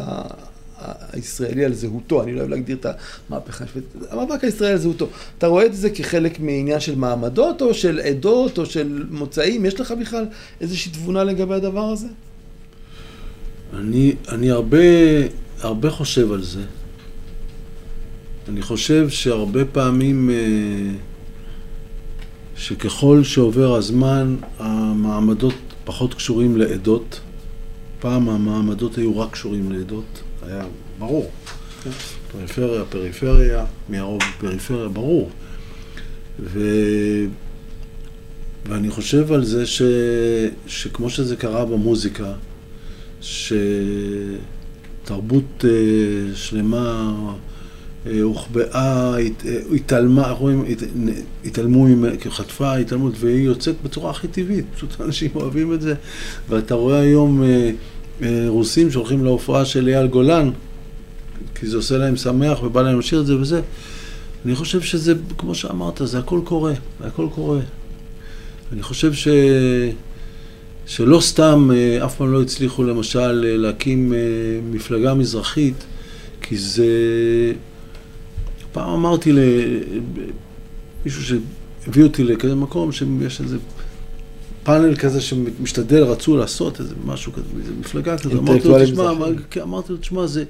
הישראלי 1.13 1.65
על 1.65 1.73
זהותו, 1.73 2.23
אני 2.23 2.33
לא 2.33 2.39
אוהב 2.39 2.49
להגדיר 2.49 2.77
את 2.77 2.85
המהפכה 3.29 3.63
השבטית, 3.63 4.03
המאבק 4.09 4.43
הישראלי 4.43 4.71
על 4.71 4.79
זהותו. 4.79 5.07
אתה 5.37 5.47
רואה 5.47 5.65
את 5.65 5.75
זה 5.75 5.89
כחלק 5.89 6.39
מעניין 6.39 6.79
של 6.79 6.95
מעמדות, 6.95 7.61
או 7.61 7.73
של 7.73 7.99
עדות, 7.99 8.57
או 8.57 8.65
של 8.65 9.05
מוצאים? 9.11 9.65
יש 9.65 9.79
לך 9.79 9.93
בכלל 10.01 10.25
איזושהי 10.61 10.91
תבונה 10.91 11.23
לגבי 11.23 11.53
הדבר 11.53 11.89
הזה? 11.89 12.07
אני, 13.73 14.15
אני 14.29 14.51
הרבה, 14.51 14.77
הרבה 15.61 15.89
חושב 15.89 16.31
על 16.31 16.43
זה. 16.43 16.61
אני 18.49 18.61
חושב 18.61 19.09
שהרבה 19.09 19.65
פעמים, 19.65 20.29
אה, 20.29 20.35
שככל 22.55 23.23
שעובר 23.23 23.75
הזמן, 23.75 24.35
המעמדות 24.59 25.53
פחות 25.85 26.13
קשורים 26.13 26.57
לעדות. 26.57 27.19
פעם 27.99 28.29
המעמדות 28.29 28.97
היו 28.97 29.19
רק 29.19 29.31
קשורים 29.31 29.71
לעדות. 29.71 30.21
היה 30.47 30.63
ברור. 30.99 31.31
פריפריה, 32.31 32.83
פריפריה, 32.89 33.65
מהרוב 33.89 34.21
פריפריה, 34.39 34.87
ברור. 34.87 35.29
ו... 36.39 36.59
ואני 38.65 38.89
חושב 38.89 39.31
על 39.31 39.45
זה 39.45 39.65
ש... 39.65 39.81
שכמו 40.67 41.09
שזה 41.09 41.35
קרה 41.35 41.65
במוזיקה, 41.65 42.33
שתרבות 43.21 44.35
uh, 45.61 45.65
שלמה 46.35 47.13
uh, 48.05 48.09
הוחבאה, 48.21 49.17
הת... 49.17 49.43
התעלמה, 49.75 50.27
אנחנו 50.27 50.43
רואים, 50.43 50.65
הת... 50.69 50.83
התעלמו, 51.45 51.87
חטפה 52.29 52.75
התעלמות, 52.75 53.13
והיא 53.19 53.45
יוצאת 53.45 53.75
בצורה 53.83 54.11
הכי 54.11 54.27
טבעית, 54.27 54.65
פשוט 54.75 55.01
אנשים 55.01 55.31
אוהבים 55.35 55.73
את 55.73 55.81
זה, 55.81 55.95
ואתה 56.49 56.75
רואה 56.75 56.99
היום... 56.99 57.41
Uh, 57.41 57.45
אה, 57.45 57.71
רוסים 58.47 58.91
שהולכים 58.91 59.23
להופעה 59.23 59.65
של 59.65 59.87
אייל 59.87 60.07
גולן, 60.07 60.49
כי 61.55 61.67
זה 61.67 61.77
עושה 61.77 61.97
להם 61.97 62.15
שמח 62.15 62.63
ובא 62.63 62.81
להם 62.81 62.99
לשיר 62.99 63.21
את 63.21 63.25
זה 63.25 63.37
וזה. 63.37 63.61
אני 64.45 64.55
חושב 64.55 64.81
שזה, 64.81 65.13
כמו 65.37 65.55
שאמרת, 65.55 66.01
זה 66.03 66.19
הכל 66.19 66.41
קורה, 66.43 66.73
הכל 67.03 67.27
קורה. 67.35 67.59
אני 68.73 68.83
חושב 68.83 69.13
ש... 69.13 69.27
שלא 70.85 71.19
סתם 71.21 71.69
אה, 71.73 72.05
אף 72.05 72.15
פעם 72.15 72.33
לא 72.33 72.41
הצליחו 72.41 72.83
למשל 72.83 73.45
אה, 73.47 73.57
להקים 73.57 74.13
מפלגה 74.71 75.13
מזרחית, 75.13 75.85
כי 76.41 76.57
זה... 76.57 76.85
פעם 78.71 78.89
אמרתי 78.89 79.31
למישהו 79.31 81.23
שהביא 81.23 82.03
אותי 82.03 82.23
לכזה 82.23 82.55
מקום 82.55 82.91
שיש 82.91 83.41
איזה 83.41 83.57
פאנל 84.63 84.95
כזה 84.95 85.21
שמשתדל, 85.21 86.03
רצו 86.03 86.37
לעשות 86.37 86.79
איזה 86.79 86.95
משהו 87.05 87.33
כזה, 87.33 87.45
איזה 87.59 87.71
מפלגה 87.79 88.17
כזו. 88.17 88.39
אמרתי 88.39 88.67
לו, 88.67 88.83
תשמע, 88.83 89.11
כן, 89.49 89.61
אמרתי 89.61 89.91
לו, 89.91 89.97
תשמע, 89.97 90.27
זה, 90.27 90.43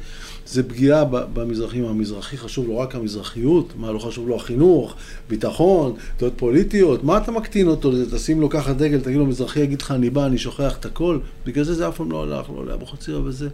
זה 0.47 0.63
פגיעה 0.63 1.05
במזרחים. 1.05 1.85
המזרחי 1.85 2.37
חשוב 2.37 2.67
לו 2.67 2.77
רק 2.79 2.95
המזרחיות, 2.95 3.73
מה 3.77 3.91
לא 3.91 3.99
חשוב 3.99 4.27
לו 4.27 4.35
החינוך, 4.35 4.95
ביטחון, 5.29 5.93
דעות 6.19 6.33
פוליטיות, 6.35 7.03
מה 7.03 7.17
אתה 7.17 7.31
מקטין 7.31 7.67
אותו 7.67 7.91
לזה? 7.91 8.17
תשים 8.17 8.41
לו 8.41 8.49
ככה 8.49 8.73
דגל, 8.73 8.99
תגיד 8.99 9.17
לו, 9.17 9.25
מזרחי 9.25 9.59
יגיד 9.59 9.81
לך, 9.81 9.91
אני 9.91 10.09
בא, 10.09 10.25
אני 10.25 10.37
שוכח 10.37 10.77
את 10.79 10.85
הכל. 10.85 11.19
בגלל 11.45 11.63
זה 11.63 11.73
זה 11.73 11.87
אף 11.87 11.97
פעם 11.97 12.11
לא 12.11 12.23
הלך, 12.23 12.49
לא 12.49 12.55
עולה 12.55 12.77
בחוצירה 12.77 13.21
וזה. 13.21 13.49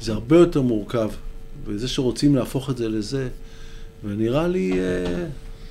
זה 0.00 0.12
הרבה 0.12 0.36
יותר 0.36 0.62
מורכב. 0.62 1.08
וזה 1.64 1.88
שרוצים 1.88 2.36
להפוך 2.36 2.70
את 2.70 2.76
זה 2.76 2.88
לזה, 2.88 3.28
ונראה 4.04 4.48
לי, 4.48 4.72
אה, 4.72 5.24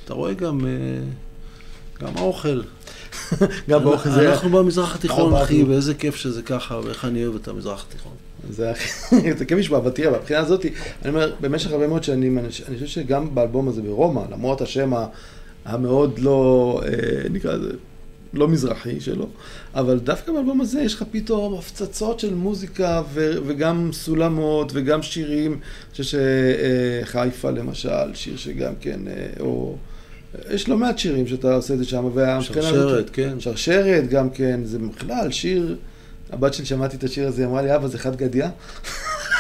אתה 0.05 0.13
רואה 0.13 0.33
גם, 0.33 0.65
אה, 0.65 0.69
גם 1.99 2.17
האוכל. 2.17 2.61
גם 3.69 3.83
באוכל 3.83 4.09
זה... 4.09 4.31
אנחנו 4.31 4.49
במזרח 4.49 4.95
התיכון, 4.95 5.35
אחי, 5.35 5.63
ואיזה 5.63 5.93
כיף 5.93 6.15
שזה 6.15 6.41
ככה, 6.41 6.79
ואיך 6.83 7.05
אני 7.05 7.25
אוהב 7.25 7.35
את 7.35 7.47
המזרח 7.47 7.85
התיכון. 7.89 8.13
זה 8.49 8.71
כיף 9.47 9.57
לשמוע, 9.57 9.79
אבל 9.79 9.91
תראה, 9.91 10.11
מבחינה 10.11 10.39
הזאת, 10.39 10.65
אני 11.01 11.09
אומר, 11.09 11.33
במשך 11.41 11.71
הרבה 11.71 11.87
מאוד 11.87 12.03
שנים, 12.03 12.37
אני 12.37 12.49
חושב 12.49 12.85
שגם 12.85 13.35
באלבום 13.35 13.67
הזה 13.67 13.81
ברומא, 13.81 14.21
למרות 14.31 14.61
השם 14.61 14.93
המאוד 15.65 16.19
לא, 16.19 16.81
אה, 16.85 17.29
נקרא 17.29 17.53
לזה, 17.53 17.73
לא 18.33 18.47
מזרחי 18.47 18.99
שלו, 18.99 19.27
אבל 19.75 19.99
דווקא 19.99 20.31
באלבום 20.31 20.61
הזה 20.61 20.81
יש 20.81 20.93
לך 20.93 21.03
פתאום 21.11 21.53
הפצצות 21.53 22.19
של 22.19 22.33
מוזיקה 22.33 23.01
וגם 23.13 23.89
סולמות 23.93 24.71
וגם 24.75 25.01
שירים, 25.01 25.51
אני 25.51 26.03
חושב 26.03 26.17
שחיפה 27.05 27.51
למשל, 27.51 28.13
שיר 28.13 28.37
שגם 28.37 28.73
כן, 28.81 28.99
אה, 29.07 29.27
או... 29.39 29.75
יש 30.49 30.69
לא 30.69 30.77
מעט 30.77 30.97
שירים 30.97 31.27
שאתה 31.27 31.53
עושה 31.53 31.73
את 31.73 31.79
זה 31.79 31.85
שם, 31.85 32.09
שרשרת, 32.41 33.09
כן. 33.13 33.39
שרשרת 33.39 34.09
גם 34.09 34.29
כן, 34.29 34.59
זה 34.63 34.79
בכלל 34.79 35.31
שיר, 35.31 35.75
הבת 36.31 36.53
שלי 36.53 36.65
שמעתי 36.65 36.97
את 36.97 37.03
השיר 37.03 37.27
הזה, 37.27 37.41
היא 37.41 37.49
אמרה 37.49 37.61
לי, 37.61 37.75
אבא, 37.75 37.87
זה 37.87 37.97
חד 37.97 38.15
גדיה? 38.15 38.49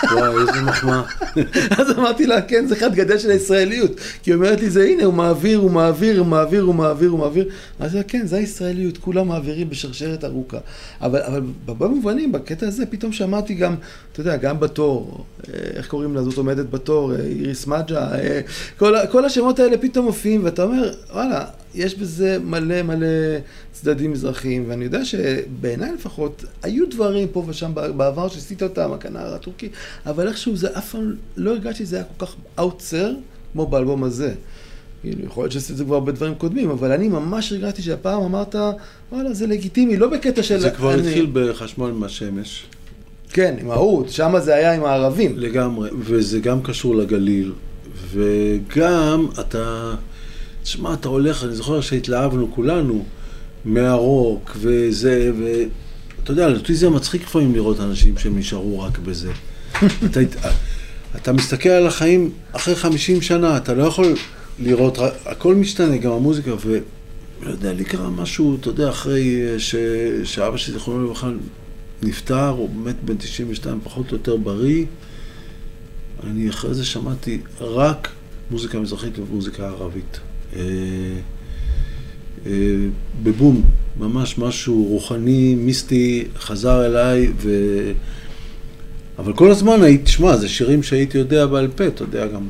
וואי, 0.03 0.41
איזה 0.41 0.61
מחמאה. 0.61 1.01
אז 1.79 1.91
אמרתי 1.91 2.27
לה, 2.27 2.41
כן, 2.41 2.67
זה 2.67 2.75
חד 2.75 2.95
גדיה 2.95 3.19
של 3.19 3.29
הישראליות. 3.29 3.91
כי 4.23 4.31
היא 4.31 4.35
אומרת 4.35 4.61
לי, 4.61 4.69
זה 4.69 4.83
הנה, 4.83 5.03
הוא 5.03 5.13
מעביר, 5.13 5.59
הוא 5.59 5.71
מעביר, 5.71 6.19
הוא 6.19 6.27
מעביר, 6.27 6.61
הוא 6.61 6.75
מעביר, 6.75 7.09
הוא 7.09 7.19
מעביר. 7.19 7.49
אז 7.79 7.97
כן, 8.07 8.27
זה 8.27 8.37
הישראליות, 8.37 8.97
כולם 8.97 9.27
מעבירים 9.27 9.69
בשרשרת 9.69 10.23
ארוכה. 10.23 10.57
אבל, 11.01 11.21
אבל 11.21 11.41
בהרבה 11.65 11.87
מובנים, 11.87 12.31
בקטע 12.31 12.67
הזה, 12.67 12.85
פתאום 12.85 13.11
שמעתי 13.11 13.53
גם, 13.53 13.75
אתה 14.11 14.21
יודע, 14.21 14.37
גם 14.37 14.59
בתור, 14.59 15.25
אה, 15.47 15.53
איך 15.75 15.87
קוראים 15.87 16.15
לה, 16.15 16.23
זאת 16.23 16.37
עומדת 16.37 16.69
בתור, 16.69 17.15
אה, 17.15 17.19
איריס 17.21 17.67
מג'ה, 17.67 18.13
אה, 18.13 18.41
כל, 18.77 18.95
כל 19.11 19.25
השמות 19.25 19.59
האלה 19.59 19.77
פתאום 19.77 20.05
מופיעים, 20.05 20.43
ואתה 20.43 20.63
אומר, 20.63 20.93
וואלה, 21.13 21.45
יש 21.75 21.95
בזה 21.95 22.37
מלא 22.39 22.81
מלא 22.81 23.07
צדדים 23.71 24.11
מזרחיים, 24.11 24.65
ואני 24.67 24.85
יודע 24.85 25.05
שבעיניי 25.05 25.93
לפחות, 25.93 26.45
היו 26.63 26.89
דברים 26.89 27.27
פה 27.27 27.43
ושם 27.47 27.71
בעבר 27.97 28.27
שעשית 28.27 28.63
אותם, 28.63 28.91
הכנר 28.93 29.33
הטורקי, 29.33 29.69
אבל 30.05 30.27
איכשהו 30.27 30.57
זה 30.57 30.77
אף 30.77 30.91
פעם, 30.91 31.15
לא 31.37 31.51
הרגשתי 31.51 31.85
שזה 31.85 31.95
היה 31.95 32.05
כל 32.17 32.25
כך 32.25 32.35
אאוטסר 32.59 33.13
כמו 33.53 33.67
באלבום 33.67 34.03
הזה. 34.03 34.33
כאילו, 35.01 35.25
יכול 35.25 35.43
להיות 35.43 35.51
שעשית 35.51 35.71
את 35.71 35.77
זה 35.77 35.83
כבר 35.83 35.99
בדברים 35.99 36.35
קודמים, 36.35 36.69
אבל 36.69 36.91
אני 36.91 37.07
ממש 37.07 37.51
הרגשתי 37.51 37.81
שהפעם 37.81 38.23
אמרת, 38.23 38.55
וואלה, 39.11 39.33
זה 39.33 39.47
לגיטימי, 39.47 39.97
לא 39.97 40.07
בקטע 40.07 40.43
של... 40.43 40.59
זה 40.59 40.69
כבר 40.69 40.93
אני... 40.93 41.07
התחיל 41.07 41.29
בחשמל 41.33 41.91
מהשמש. 41.91 42.65
כן, 43.29 43.55
עם 43.59 43.71
ההוא, 43.71 44.07
שם 44.07 44.33
זה 44.39 44.55
היה 44.55 44.73
עם 44.73 44.83
הערבים. 44.83 45.37
לגמרי, 45.37 45.89
וזה 45.99 46.39
גם 46.39 46.61
קשור 46.61 46.95
לגליל, 46.95 47.51
וגם 48.11 49.27
אתה, 49.39 49.95
תשמע, 50.63 50.93
אתה 50.93 51.09
הולך, 51.09 51.43
אני 51.43 51.55
זוכר 51.55 51.81
שהתלהבנו 51.81 52.51
כולנו 52.55 53.05
מהרוק 53.65 54.57
וזה, 54.59 55.31
ואתה 55.39 56.31
יודע, 56.31 56.53
אותי 56.53 56.75
זה 56.75 56.89
מצחיק 56.89 57.23
לפעמים 57.23 57.55
לראות 57.55 57.79
אנשים 57.79 58.17
שהם 58.17 58.37
נשארו 58.37 58.79
רק 58.79 58.97
בזה. 58.97 59.31
אתה, 60.05 60.19
אתה 61.15 61.33
מסתכל 61.33 61.69
על 61.69 61.87
החיים 61.87 62.31
אחרי 62.51 62.75
50 62.75 63.21
שנה, 63.21 63.57
אתה 63.57 63.73
לא 63.73 63.83
יכול 63.83 64.15
לראות, 64.59 64.97
הכל 65.25 65.55
משתנה, 65.55 65.97
גם 65.97 66.11
המוזיקה, 66.11 66.51
ולא 66.65 67.51
יודע, 67.51 67.73
לי 67.73 67.83
קרה 67.83 68.09
משהו, 68.09 68.57
אתה 68.59 68.69
יודע, 68.69 68.89
אחרי 68.89 69.41
ש... 69.57 69.75
שאבא 70.23 70.57
שלי, 70.57 70.73
זיכרונו 70.73 71.03
לברכה, 71.03 71.29
נפטר, 72.03 72.47
הוא 72.47 72.69
באמת 72.69 72.95
בן 73.05 73.17
92, 73.17 73.79
פחות 73.83 74.11
או 74.11 74.17
יותר 74.17 74.37
בריא. 74.37 74.85
אני 76.23 76.49
אחרי 76.49 76.73
זה 76.73 76.85
שמעתי 76.85 77.41
רק 77.61 78.09
מוזיקה 78.51 78.79
מזרחית 78.79 79.19
ומוזיקה 79.19 79.67
ערבית. 79.67 80.19
אה, 80.55 80.61
אה, 82.45 82.51
בבום, 83.23 83.61
ממש 83.99 84.37
משהו 84.37 84.83
רוחני, 84.83 85.55
מיסטי, 85.55 86.25
חזר 86.39 86.85
אליי, 86.85 87.31
ו... 87.37 87.51
אבל 89.19 89.33
כל 89.33 89.51
הזמן 89.51 89.83
הייתי, 89.83 90.03
תשמע, 90.03 90.37
זה 90.37 90.49
שירים 90.49 90.83
שהייתי 90.83 91.17
יודע 91.17 91.45
בעל 91.45 91.67
פה, 91.67 91.87
אתה 91.87 92.03
יודע, 92.03 92.27
גם 92.27 92.47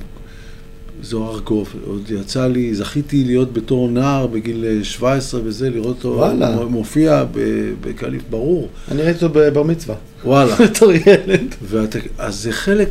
זוהר 1.02 1.40
גוף, 1.40 1.76
עוד 1.86 2.12
יצא 2.12 2.48
לי, 2.48 2.76
זכיתי 2.76 3.24
להיות 3.24 3.54
בתור 3.54 3.90
נער 3.90 4.28
בגיל 4.28 4.84
17 4.84 5.42
וזה, 5.44 5.70
לראות 5.70 6.06
אותו 6.06 6.70
מופיע 6.70 7.26
בקליף 7.82 8.24
ברור. 8.30 8.70
אני 8.92 9.02
ראיתי 9.02 9.26
אותו 9.26 9.40
בבר 9.40 9.64
מצווה. 9.64 9.96
וואלה. 10.26 10.56
בתור 10.66 10.92
ילד. 10.92 11.56
ואת, 11.64 11.96
אז 12.18 12.36
זה 12.36 12.52
חלק, 12.52 12.90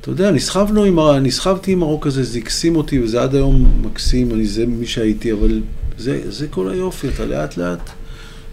אתה 0.00 0.10
יודע, 0.10 0.30
נסחבנו 0.30 0.84
עם, 0.84 0.98
נסחבתי 1.00 1.72
עם 1.72 1.82
הרוק 1.82 2.06
הזה, 2.06 2.22
זה 2.22 2.38
הקסים 2.38 2.76
אותי, 2.76 3.02
וזה 3.02 3.22
עד 3.22 3.34
היום 3.34 3.82
מקסים, 3.82 4.30
אני 4.30 4.46
זה 4.46 4.66
מי 4.66 4.86
שהייתי, 4.86 5.32
אבל 5.32 5.62
זה, 5.98 6.30
זה 6.30 6.48
כל 6.48 6.70
היופי, 6.70 7.08
אתה 7.08 7.24
לאט 7.24 7.56
לאט, 7.56 7.90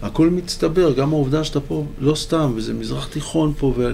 הכל 0.02 0.30
מצטבר, 0.30 0.92
גם 0.92 1.12
העובדה 1.12 1.44
שאתה 1.44 1.60
פה 1.60 1.86
לא 2.00 2.14
סתם, 2.14 2.52
וזה 2.56 2.74
מזרח 2.74 3.06
תיכון 3.06 3.52
פה, 3.58 3.74
ו... 3.76 3.92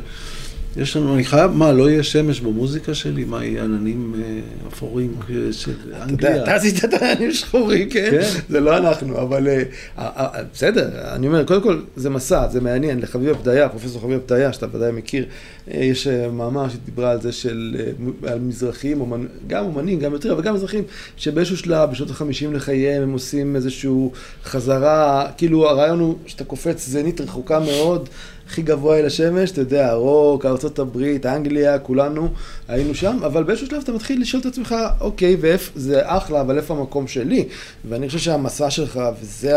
יש 0.76 0.96
לנו, 0.96 1.14
אני 1.14 1.24
חייב, 1.24 1.50
מה, 1.50 1.72
לא 1.72 1.90
יהיה 1.90 2.02
שמש 2.02 2.40
במוזיקה 2.40 2.94
שלי? 2.94 3.24
מה, 3.24 3.44
יהיה 3.44 3.64
עננים 3.64 4.14
אה, 4.18 4.40
אפורים 4.68 5.16
של 5.52 5.72
אנגליה? 6.02 6.42
אתה 6.42 6.54
עשית 6.54 6.84
את 6.84 6.94
העננים 6.94 7.32
שחורים, 7.32 7.90
כן? 7.90 8.08
כן? 8.10 8.28
זה 8.48 8.60
לא 8.60 8.76
אנחנו, 8.76 9.22
אבל 9.22 9.48
אה, 9.48 9.62
אה, 9.98 10.42
בסדר, 10.52 10.88
אני 11.14 11.26
אומר, 11.26 11.44
קודם 11.44 11.62
כל, 11.62 11.80
זה 11.96 12.10
מסע, 12.10 12.48
זה 12.48 12.60
מעניין. 12.60 13.00
לחביבה 13.00 13.34
פדיה, 13.34 13.68
פרופסור 13.68 14.00
חביבה 14.02 14.20
פדיה, 14.20 14.52
שאתה 14.52 14.66
ודאי 14.72 14.92
מכיר, 14.92 15.24
יש 15.68 16.06
מאמר 16.06 16.68
שדיברה 16.68 17.10
על 17.10 17.20
זה 17.20 17.32
של, 17.32 17.76
על 18.26 18.38
מזרחים, 18.38 19.02
גם 19.46 19.64
אומנים, 19.64 19.98
גם 19.98 20.12
יותר, 20.12 20.32
אבל 20.32 20.42
גם 20.42 20.54
מזרחים, 20.54 20.84
שבאיזשהו 21.16 21.56
שלב, 21.56 21.90
בשנות 21.90 22.10
החמישים 22.10 22.54
לחייהם, 22.54 23.02
הם 23.02 23.12
עושים 23.12 23.56
איזושהי 23.56 23.90
חזרה, 24.44 25.26
כאילו 25.36 25.68
הרעיון 25.68 26.00
הוא 26.00 26.16
שאתה 26.26 26.44
קופץ 26.44 26.86
זנית 26.86 27.20
רחוקה 27.20 27.60
מאוד. 27.60 28.08
הכי 28.46 28.62
גבוה 28.62 28.98
אל 28.98 29.06
השמש, 29.06 29.50
אתה 29.50 29.60
יודע, 29.60 29.92
רוק, 29.92 30.46
ארה"ב, 30.46 31.02
אנגליה, 31.26 31.78
כולנו 31.78 32.28
היינו 32.68 32.94
שם, 32.94 33.18
אבל 33.26 33.42
באיזשהו 33.42 33.66
שלב 33.66 33.80
אתה 33.82 33.92
מתחיל 33.92 34.20
לשאול 34.20 34.40
את 34.40 34.46
עצמך, 34.46 34.74
אוקיי, 35.00 35.36
ואיפה, 35.40 35.70
זה 35.74 36.00
אחלה, 36.04 36.40
אבל 36.40 36.56
איפה 36.56 36.74
המקום 36.74 37.06
שלי? 37.06 37.48
ואני 37.88 38.06
חושב 38.06 38.18
שהמסע 38.18 38.70
שלך, 38.70 39.00
וזה 39.20 39.56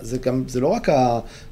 זה 0.00 0.18
גם, 0.18 0.44
זה 0.48 0.60
לא 0.60 0.66
רק. 0.66 0.88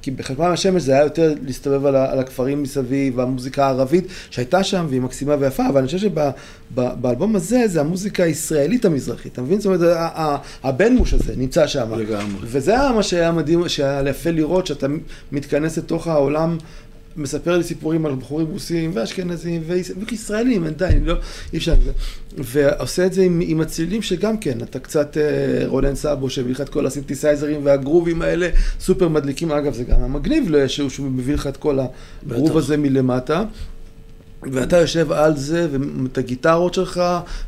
כי 0.03 0.11
בחלק 0.11 0.39
מהשמש 0.39 0.83
זה 0.83 0.93
היה 0.93 1.03
יותר 1.03 1.35
להסתובב 1.47 1.87
על, 1.87 1.97
על 1.97 2.19
הכפרים 2.19 2.63
מסביב, 2.63 3.19
והמוזיקה 3.19 3.67
הערבית 3.67 4.05
שהייתה 4.31 4.65
שם, 4.65 4.87
והיא 4.89 5.01
מקסימה 5.01 5.37
ויפה, 5.39 5.69
אבל 5.69 5.79
אני 5.79 5.87
חושב 5.87 5.99
שבאלבום 5.99 7.37
הזה, 7.37 7.63
זה 7.67 7.81
המוזיקה 7.81 8.23
הישראלית 8.23 8.85
המזרחית, 8.85 9.33
אתה 9.33 9.43
מבין? 9.43 9.61
זאת 9.61 9.67
אומרת, 9.67 9.97
הבנמוש 10.63 11.15
הזה 11.15 11.33
נמצא 11.37 11.67
שם. 11.67 11.95
לגמרי. 11.95 12.41
וזה 12.43 12.77
מה 12.95 13.03
שהיה 13.03 13.33
מדהים, 13.33 13.69
שהיה 13.69 14.09
יפה 14.11 14.31
לראות, 14.31 14.67
שאתה 14.67 14.87
מתכנס 15.33 15.79
לתוך 15.79 16.07
העולם 16.07 16.59
מספר 17.17 17.57
לי 17.57 17.65
סיפורים 17.65 18.07
על 18.07 18.15
בחורים 18.15 18.47
רוסים 18.47 18.91
ואשכנזים 18.95 19.63
וישראלים, 20.09 20.69
די, 20.69 20.89
לא, 21.03 21.15
אי 21.53 21.59
אפשר. 21.59 21.75
ועושה 22.39 23.07
את 23.07 23.13
זה 23.13 23.23
עם, 23.23 23.41
עם 23.45 23.61
הצלילים 23.61 24.03
שגם 24.03 24.39
כן, 24.39 24.59
אתה 24.63 24.79
קצת 24.79 25.17
אה, 25.17 25.67
רולן 25.67 25.95
סאבו 25.95 26.27
לך 26.49 26.61
את 26.61 26.69
כל 26.69 26.87
הסינתסייזרים 26.87 27.61
והגרובים 27.65 28.23
האלה, 28.23 28.49
סופר 28.81 29.09
מדליקים, 29.09 29.53
אגב 29.53 29.75
זה 29.75 29.85
גם 29.85 30.03
המגניב 30.03 30.67
שהוא, 30.67 30.91
שהוא 30.91 31.11
מביא 31.11 31.35
לך 31.35 31.47
את 31.47 31.57
כל 31.57 31.79
הגרוב 32.27 32.57
הזה 32.57 32.77
מלמטה. 32.77 33.45
ואתה 34.43 34.77
יושב 34.77 35.13
על 35.13 35.37
זה, 35.37 35.69
ואת 36.03 36.19
הגיטרות 36.19 36.75
שלך, 36.75 37.03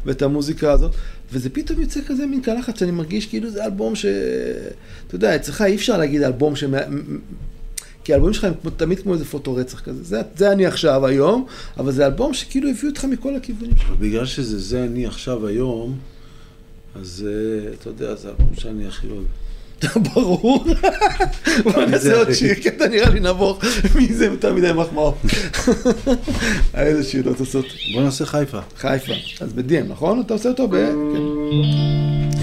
ואת 0.06 0.22
המוזיקה 0.22 0.72
הזאת, 0.72 0.94
וזה 1.32 1.50
פתאום 1.50 1.80
יוצא 1.80 2.00
כזה 2.06 2.26
מין 2.26 2.40
קלחת 2.40 2.76
שאני 2.76 2.90
מרגיש 2.90 3.26
כאילו 3.26 3.50
זה 3.50 3.64
אלבום 3.64 3.94
ש... 3.94 4.06
אתה 5.06 5.14
יודע, 5.14 5.36
אצלך 5.36 5.62
אי 5.62 5.74
אפשר 5.74 5.98
להגיד 5.98 6.22
אלבום 6.22 6.56
כי 8.04 8.12
האלבומים 8.12 8.34
שלך 8.34 8.44
הם 8.44 8.52
כמו, 8.62 8.70
תמיד 8.70 9.00
כמו 9.00 9.12
איזה 9.12 9.24
פוטו 9.24 9.54
רצח 9.54 9.80
כזה. 9.80 10.04
זה, 10.04 10.22
זה 10.36 10.52
אני 10.52 10.66
עכשיו 10.66 11.06
היום, 11.06 11.46
אבל 11.78 11.92
זה 11.92 12.06
אלבום 12.06 12.34
שכאילו 12.34 12.68
הביאו 12.70 12.88
אותך 12.88 13.04
מכל 13.04 13.36
הכיוונים 13.36 13.76
שלך. 13.76 13.90
בגלל 13.98 14.26
שזה 14.26 14.58
זה 14.58 14.84
אני 14.84 15.06
עכשיו 15.06 15.46
היום, 15.46 15.98
אז 16.94 17.26
uh, 17.26 17.74
אתה 17.80 17.88
יודע, 17.88 18.14
זה 18.14 18.28
אלבום 18.28 18.54
שאני 18.58 18.86
הכי 18.86 19.06
אוהב. 19.06 19.24
ברור. 20.14 20.64
בוא 21.64 21.84
נעשה 21.84 22.16
עוד 22.16 22.32
שיר, 22.32 22.54
כי 22.54 22.68
אתה 22.68 22.88
נראה 22.88 23.08
לי 23.08 23.20
נבוך 23.20 23.64
מזה 24.00 24.24
יותר 24.24 24.54
מדי 24.54 24.72
מחמאות. 24.72 25.14
איזה 26.74 27.04
שיר 27.04 27.26
לא 27.26 27.32
לעשות. 27.40 27.66
בוא 27.94 28.02
נעשה 28.02 28.26
חיפה. 28.26 28.60
חיפה. 28.76 29.12
אז 29.40 29.52
בדiem, 29.52 29.84
נכון? 29.88 30.20
אתה 30.20 30.34
עושה 30.34 30.48
אותו 30.48 30.68
ב... 30.68 30.72
כן. 30.72 31.22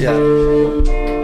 יאללה. 0.04 1.18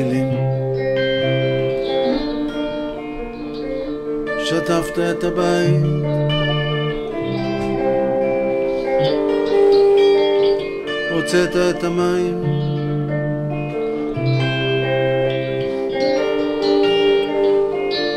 מתחילים. 0.00 0.28
שטפת 4.44 4.98
את 4.98 5.24
הבית. 5.24 5.82
הוצאת 11.14 11.56
את 11.56 11.84
המים. 11.84 12.44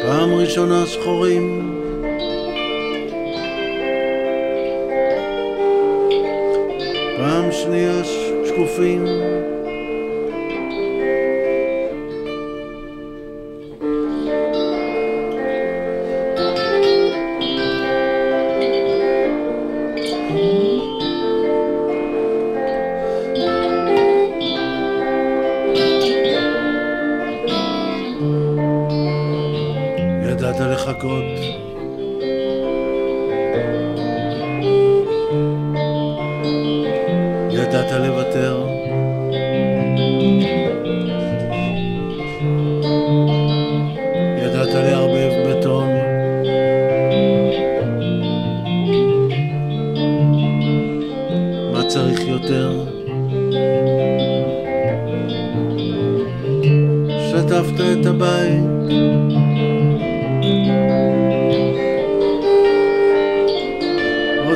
פעם 0.01 0.33
ראשונה 0.33 0.85
שחורים. 0.85 1.59
פעם 7.17 7.51
שנייה 7.51 8.03
שקופים. 8.45 9.05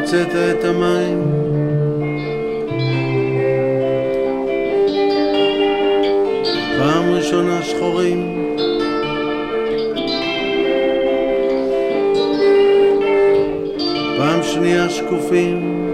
הוצאת 0.07 0.35
את 0.35 0.63
המים. 0.63 1.23
פעם 6.77 7.11
ראשונה 7.11 7.61
שחורים. 7.61 8.53
פעם 14.17 14.43
שנייה 14.43 14.89
שקופים. 14.89 15.86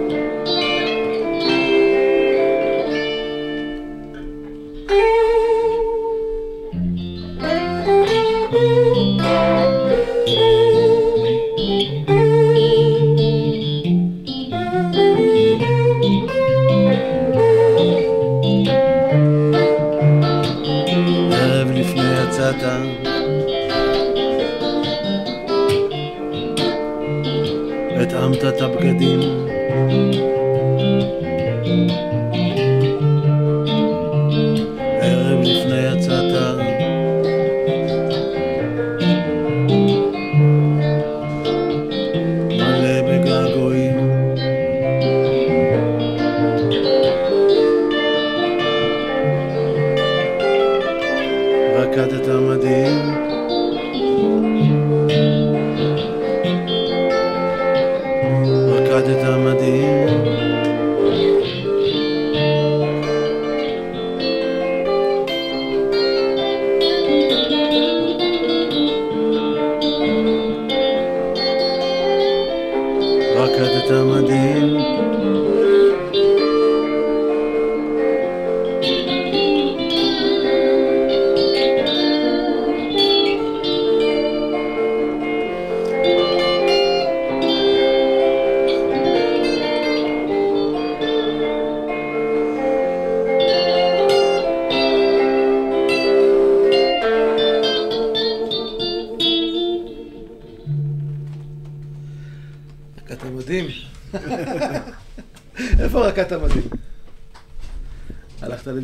רקדת 73.36 73.92
מדהים 73.92 74.78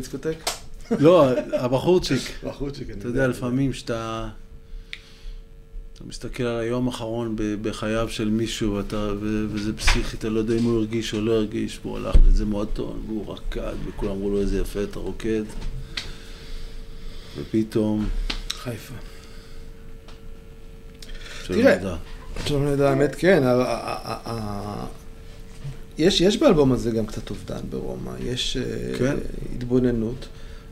לדיסקוטק? 0.00 0.50
לא, 0.90 1.28
הבחורצ'יק 1.52 2.20
בחורצ'יק. 2.44 2.90
אתה 2.90 3.08
יודע, 3.08 3.28
לפעמים 3.28 3.72
שאתה... 3.72 4.28
אתה 5.92 6.04
מסתכל 6.08 6.42
על 6.42 6.60
היום 6.60 6.86
האחרון 6.86 7.36
בחייו 7.62 8.08
של 8.08 8.30
מישהו, 8.30 8.74
ואתה, 8.74 9.12
ו- 9.20 9.46
וזה 9.52 9.72
פסיכי, 9.76 10.16
אתה 10.16 10.28
לא 10.28 10.38
יודע 10.38 10.58
אם 10.58 10.62
הוא 10.62 10.78
הרגיש 10.78 11.14
או 11.14 11.20
לא 11.20 11.32
הרגיש, 11.32 11.80
והוא 11.82 11.96
הלך 11.96 12.16
לאיזה 12.24 12.44
מועדון, 12.44 13.02
והוא 13.06 13.32
רקד, 13.32 13.74
וכולם 13.86 14.12
אמרו 14.12 14.30
לו 14.30 14.40
איזה 14.40 14.60
יפה 14.60 14.82
אתה 14.82 14.98
רוקד, 14.98 15.42
ופתאום, 17.38 18.08
חיפה. 18.50 18.94
תראה. 21.46 21.96
שלום 22.46 22.66
נדע, 22.66 22.90
האמת 22.90 23.14
כן. 23.14 23.42
יש, 25.98 26.20
יש 26.20 26.36
באלבום 26.36 26.72
הזה 26.72 26.90
גם 26.90 27.06
קצת 27.06 27.30
אובדן 27.30 27.60
ברומא, 27.70 28.10
יש 28.20 28.56
אה, 28.56 28.98
כן. 28.98 29.16
התבוננות, 29.60 30.28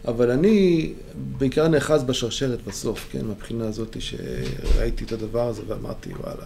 אבל 0.09 0.31
אני 0.31 0.93
בעיקר 1.39 1.69
נאחז 1.69 2.03
בשרשרת 2.03 2.59
בסוף, 2.67 3.09
כן, 3.13 3.25
מהבחינה 3.27 3.67
הזאת 3.67 3.97
שראיתי 4.01 5.05
את 5.05 5.13
הדבר 5.13 5.49
הזה 5.49 5.63
ואמרתי, 5.67 6.11
וואלה, 6.13 6.45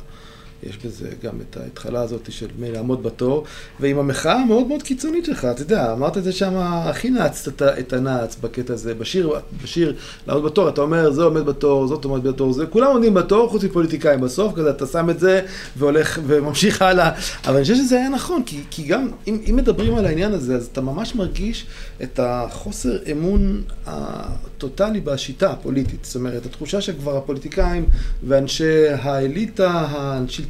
יש 0.63 0.79
בזה 0.85 1.09
גם 1.23 1.33
את 1.41 1.57
ההתחלה 1.57 2.03
הזאת 2.03 2.33
של 2.33 2.47
לעמוד 2.59 3.03
בתור, 3.03 3.45
ועם 3.81 3.99
המחאה 3.99 4.35
המאוד 4.35 4.67
מאוד 4.67 4.83
קיצונית 4.83 5.25
שלך, 5.25 5.45
אתה 5.45 5.63
יודע, 5.63 5.93
אמרת 5.93 6.19
את 6.19 6.25
זה 6.25 6.33
שם, 6.33 6.53
הכי 6.57 7.11
נעצת 7.11 7.63
את 7.63 7.93
הנעץ 7.93 8.37
בקטע 8.41 8.75
הזה, 8.75 8.95
בשיר, 8.95 9.33
בשיר 9.63 9.97
לעמוד 10.27 10.45
בתור, 10.45 10.69
אתה 10.69 10.81
אומר, 10.81 11.11
זה 11.11 11.23
עומד 11.23 11.45
בתור, 11.47 11.87
זאת 11.87 12.05
עומד 12.05 12.23
בתור, 12.23 12.53
זה, 12.53 12.67
כולם 12.67 12.87
עומדים 12.87 13.15
בתור, 13.15 13.49
חוץ 13.49 13.65
מפוליטיקאים 13.65 14.21
בסוף, 14.21 14.55
כזה 14.55 14.71
אתה 14.71 14.87
שם 14.87 15.11
את 15.11 15.21
זה 15.21 15.41
והולך 15.77 16.21
וממשיך 16.27 16.83
הלאה, 16.83 17.11
אבל 17.45 17.55
אני 17.55 17.63
חושב 17.63 17.75
שזה 17.75 17.97
היה 17.97 18.09
נכון, 18.09 18.43
כי, 18.47 18.61
כי 18.71 18.83
גם 18.83 19.09
אם, 19.27 19.39
אם 19.51 19.57
מדברים 19.57 19.95
על 19.95 20.07
העניין 20.07 20.33
הזה, 20.33 20.57
אז 20.57 20.69
אתה 20.73 20.81
ממש 20.81 21.15
מרגיש 21.15 21.67
את 22.03 22.21
החוסר 22.23 22.99
אמון 23.13 23.63
הטוטלי 23.87 25.01
בשיטה 25.01 25.51
הפוליטית, 25.51 26.05
זאת 26.05 26.17
אומרת, 26.17 26.47
התחושה 26.47 26.81
שכבר 26.81 27.17
הפוליטיקאים 27.17 27.87
ואנשי 28.29 28.89
האליטה 28.89 29.87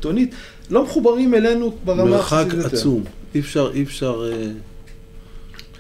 השלטונית 0.03 0.35
לא 0.71 0.85
מחוברים 0.85 1.35
אלינו 1.35 1.75
ברמה 1.85 2.05
מרחק 2.05 2.33
הבסיסית 2.47 2.65
יותר. 2.65 2.77
עצום, 2.77 3.05
אי 3.35 3.41
אפשר, 3.41 3.71
אי 3.75 3.83
אפשר, 3.83 4.31
אה, 4.33 4.47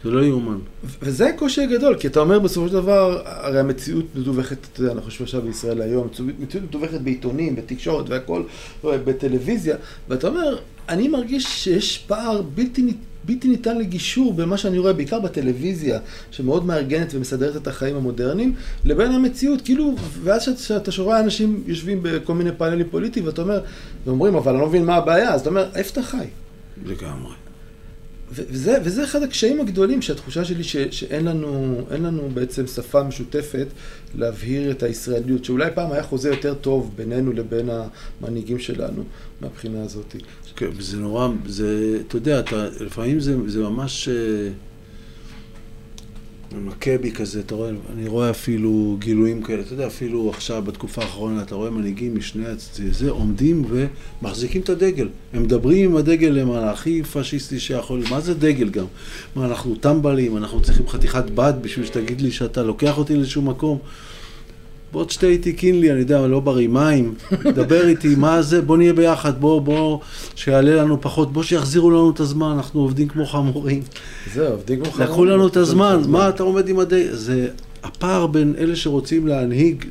זה 0.04 0.10
לא 0.10 0.20
יאומן. 0.24 0.58
וזה 1.02 1.28
הקושי 1.28 1.60
הגדול, 1.62 1.96
כי 1.98 2.06
אתה 2.06 2.20
אומר 2.20 2.38
בסופו 2.38 2.68
של 2.68 2.74
דבר, 2.74 3.22
הרי 3.24 3.58
המציאות 3.60 4.04
מדווחת, 4.14 4.56
אתה 4.72 4.80
יודע, 4.80 4.92
אנחנו 4.92 5.06
חושבים 5.10 5.24
עכשיו 5.24 5.42
בישראל 5.42 5.82
היום, 5.82 6.08
מציאות 6.38 6.64
מדווחת 6.68 7.00
בעיתונים, 7.00 7.56
בתקשורת 7.56 8.08
והכל, 8.08 8.42
בטלוויזיה, 8.84 9.76
ואתה 10.08 10.28
אומר, 10.28 10.58
אני 10.88 11.08
מרגיש 11.08 11.44
שיש 11.64 11.98
פער 12.06 12.42
בלתי, 12.42 12.82
ניתן- 12.82 12.98
בלתי 13.24 13.48
ניתן 13.48 13.78
לגישור 13.78 14.34
בין 14.34 14.48
מה 14.48 14.56
שאני 14.56 14.78
רואה, 14.78 14.92
בעיקר 14.92 15.20
בטלוויזיה, 15.20 15.98
שמאוד 16.30 16.64
מארגנת 16.66 17.14
ומסדרת 17.14 17.56
את 17.56 17.66
החיים 17.66 17.96
המודרניים, 17.96 18.54
לבין 18.84 19.12
המציאות, 19.12 19.60
כאילו, 19.62 19.94
ואז 20.22 20.42
שאתה- 20.42 20.58
שאתה 20.60 20.92
שומע 20.92 21.20
אנשים 21.20 21.62
יושבים 21.66 21.98
בכל 22.02 22.34
מיני 22.34 22.50
פאנלים 22.52 22.86
פוליטיים, 22.90 23.26
ואתה 23.26 23.42
אומר, 23.42 23.60
ואומרים, 24.06 24.34
אבל 24.34 24.52
אני 24.52 24.60
לא 24.60 24.68
מבין 24.68 24.84
מה 24.84 24.94
הבעיה, 24.96 25.34
אז 25.34 25.40
אתה 25.40 25.50
אומר, 25.50 25.66
איפה 25.74 25.90
אתה 25.92 26.02
חי? 26.02 26.26
לגמרי. 26.86 27.32
וזה, 28.34 28.78
וזה 28.84 29.04
אחד 29.04 29.22
הקשיים 29.22 29.60
הגדולים, 29.60 30.02
שהתחושה 30.02 30.44
שלי 30.44 30.64
ש, 30.64 30.76
שאין 30.76 31.24
לנו, 31.24 31.80
לנו 31.90 32.28
בעצם 32.34 32.66
שפה 32.66 33.02
משותפת 33.02 33.66
להבהיר 34.14 34.70
את 34.70 34.82
הישראליות, 34.82 35.44
שאולי 35.44 35.70
פעם 35.74 35.92
היה 35.92 36.02
חוזה 36.02 36.28
יותר 36.28 36.54
טוב 36.54 36.92
בינינו 36.96 37.32
לבין 37.32 37.68
המנהיגים 38.20 38.58
שלנו 38.58 39.04
מהבחינה 39.40 39.82
הזאת. 39.82 40.16
כן, 40.56 40.66
וזה 40.76 40.96
נורא, 40.96 41.28
זה, 41.46 42.00
אתה 42.08 42.16
יודע, 42.16 42.40
אתה, 42.40 42.66
לפעמים 42.80 43.20
זה, 43.20 43.36
זה 43.46 43.62
ממש 43.62 44.08
אה, 44.08 44.48
ממכה 46.58 46.98
בי 47.00 47.12
כזה, 47.12 47.40
אתה 47.40 47.54
רואה, 47.54 47.70
אני 47.92 48.08
רואה 48.08 48.30
אפילו 48.30 48.96
גילויים 48.98 49.42
כאלה, 49.42 49.62
אתה 49.62 49.72
יודע, 49.72 49.86
אפילו 49.86 50.30
עכשיו, 50.30 50.62
בתקופה 50.62 51.02
האחרונה, 51.02 51.42
אתה 51.42 51.54
רואה 51.54 51.70
מנהיגים 51.70 52.16
משני 52.16 52.46
הצדדים, 52.46 52.92
זה, 52.92 53.10
עומדים 53.10 53.64
ומחזיקים 53.68 54.62
את 54.62 54.68
הדגל. 54.68 55.08
הם 55.32 55.42
מדברים 55.42 55.90
עם 55.90 55.96
הדגל, 55.96 56.38
על 56.38 56.68
הכי 56.68 57.02
פשיסטי 57.02 57.60
שיכול, 57.60 58.02
מה 58.10 58.20
זה 58.20 58.34
דגל 58.34 58.68
גם? 58.68 58.86
מה, 59.36 59.46
אנחנו 59.46 59.74
טמבלים, 59.74 60.36
אנחנו 60.36 60.62
צריכים 60.62 60.88
חתיכת 60.88 61.24
בד 61.34 61.54
בשביל 61.62 61.86
שתגיד 61.86 62.20
לי 62.20 62.30
שאתה 62.30 62.62
לוקח 62.62 62.98
אותי 62.98 63.16
לאיזשהו 63.16 63.42
מקום. 63.42 63.78
בוא 64.92 65.04
תשתה 65.04 65.26
איתי 65.26 65.52
קינלי, 65.52 65.92
אני 65.92 66.00
יודע, 66.00 66.26
לא 66.26 66.40
בריא, 66.40 66.68
מים, 66.68 67.14
דבר 67.44 67.86
איתי, 67.86 68.14
מה 68.14 68.42
זה, 68.42 68.62
בוא 68.62 68.76
נהיה 68.76 68.92
ביחד, 68.92 69.40
בוא, 69.40 69.60
בוא, 69.60 69.98
שיעלה 70.34 70.74
לנו 70.74 71.00
פחות, 71.00 71.32
בוא 71.32 71.42
שיחזירו 71.42 71.90
לנו 71.90 72.10
את 72.10 72.20
הזמן, 72.20 72.52
אנחנו 72.56 72.80
עובדים 72.80 73.08
כמו 73.08 73.26
חמורים. 73.26 73.82
זהו, 74.34 74.52
עובדים 74.52 74.80
כמו 74.80 74.90
חמורים. 74.92 75.08
לקחו 75.08 75.24
לנו 75.24 75.46
את 75.46 75.56
הזמן, 75.56 76.02
מה 76.08 76.28
אתה 76.28 76.42
עומד 76.42 76.68
עם 76.68 76.78
הדי... 76.78 77.08
זה 77.10 77.48
הפער 77.82 78.26
בין 78.26 78.54
אלה 78.58 78.76
שרוצים 78.76 79.26
להנהיג 79.26 79.84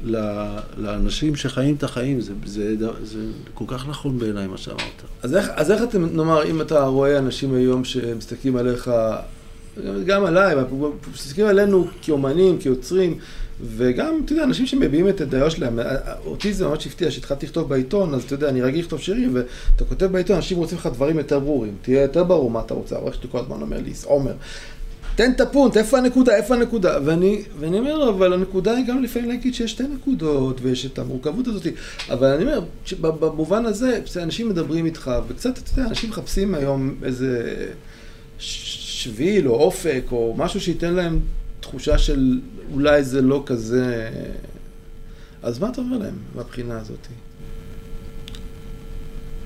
לאנשים 0.77 1.35
שחיים 1.35 1.75
את 1.75 1.83
החיים, 1.83 2.21
זה, 2.21 2.33
זה, 2.45 2.75
זה, 2.79 2.87
זה 3.03 3.19
כל 3.53 3.65
כך 3.67 3.87
נכון 3.87 4.19
בעיניי 4.19 4.47
מה 4.47 4.57
שאמרת. 4.57 5.01
אז 5.23 5.35
איך, 5.35 5.49
אז 5.55 5.71
איך 5.71 5.83
אתם, 5.83 6.05
נאמר, 6.15 6.43
אם 6.43 6.61
אתה 6.61 6.83
רואה 6.83 7.17
אנשים 7.17 7.53
היום 7.55 7.83
שמסתכלים 7.83 8.55
עליך, 8.55 8.91
גם 10.05 10.25
עליי, 10.25 10.55
מסתכלים 11.13 11.47
עלינו 11.47 11.87
כאומנים, 12.01 12.57
כיוצרים, 12.57 13.17
וגם, 13.63 14.21
אתה 14.25 14.33
יודע, 14.33 14.43
אנשים 14.43 14.65
שמביעים 14.65 15.09
את 15.09 15.21
הדעות 15.21 15.51
שלהם, 15.51 15.79
אותי 16.25 16.53
זה 16.53 16.67
ממש 16.67 16.87
הפתיע 16.87 17.11
שהתחלתי 17.11 17.45
לכתוב 17.45 17.69
בעיתון, 17.69 18.13
אז 18.13 18.23
אתה 18.23 18.33
יודע, 18.33 18.49
אני 18.49 18.61
רגיל 18.61 18.79
לכתוב 18.79 18.99
שירים, 18.99 19.35
ואתה 19.35 19.85
כותב 19.85 20.05
בעיתון, 20.05 20.35
אנשים 20.35 20.57
רוצים 20.57 20.77
לך 20.77 20.89
דברים 20.93 21.17
יותר 21.17 21.39
ברורים, 21.39 21.75
תהיה 21.81 22.01
יותר 22.01 22.23
ברור 22.23 22.51
מה 22.51 22.59
אתה 22.59 22.73
רוצה, 22.73 22.95
העורך 22.95 23.15
שלי 23.15 23.27
כל 23.31 23.39
הזמן 23.39 23.61
אומר 23.61 23.77
לי, 23.77 23.91
עומר, 24.03 24.33
תן 25.15 25.31
את 25.31 25.41
הפונט, 25.41 25.77
איפה 25.77 25.97
הנקודה, 25.97 26.35
איפה 26.35 26.55
הנקודה? 26.55 26.97
ואני, 27.05 27.41
ואני 27.59 27.79
אומר 27.79 27.97
לו, 27.97 28.09
אבל 28.09 28.33
הנקודה 28.33 28.71
היא 28.71 28.85
גם 28.85 29.03
לפעמים 29.03 29.29
להגיד 29.29 29.53
שיש 29.53 29.71
שתי 29.71 29.83
נקודות, 29.83 30.59
ויש 30.61 30.85
את 30.85 30.99
המורכבות 30.99 31.47
הזאת, 31.47 31.67
אבל 32.09 32.27
אני 32.27 32.43
אומר, 32.43 32.61
במובן 32.99 33.65
הזה, 33.65 34.01
כשאנשים 34.05 34.49
מדברים 34.49 34.85
איתך, 34.85 35.11
וקצת, 35.27 35.57
אתה 35.57 35.71
יודע, 35.79 35.89
אנשים 35.89 36.09
מחפשים 36.09 36.55
היום 36.55 36.95
איזה 37.03 37.55
שביל 38.37 39.47
או 39.47 39.53
אופק, 39.53 40.03
או 40.11 40.33
משהו 40.37 40.61
שייתן 40.61 40.93
להם 40.93 41.19
תחושה 41.71 41.97
של 41.97 42.39
אולי 42.73 43.03
זה 43.03 43.21
לא 43.21 43.43
כזה... 43.45 44.09
אז 45.43 45.59
מה 45.59 45.69
אתה 45.69 45.81
אומר 45.81 45.97
להם 45.97 46.15
מהבחינה 46.35 46.79
הזאת? 46.79 47.07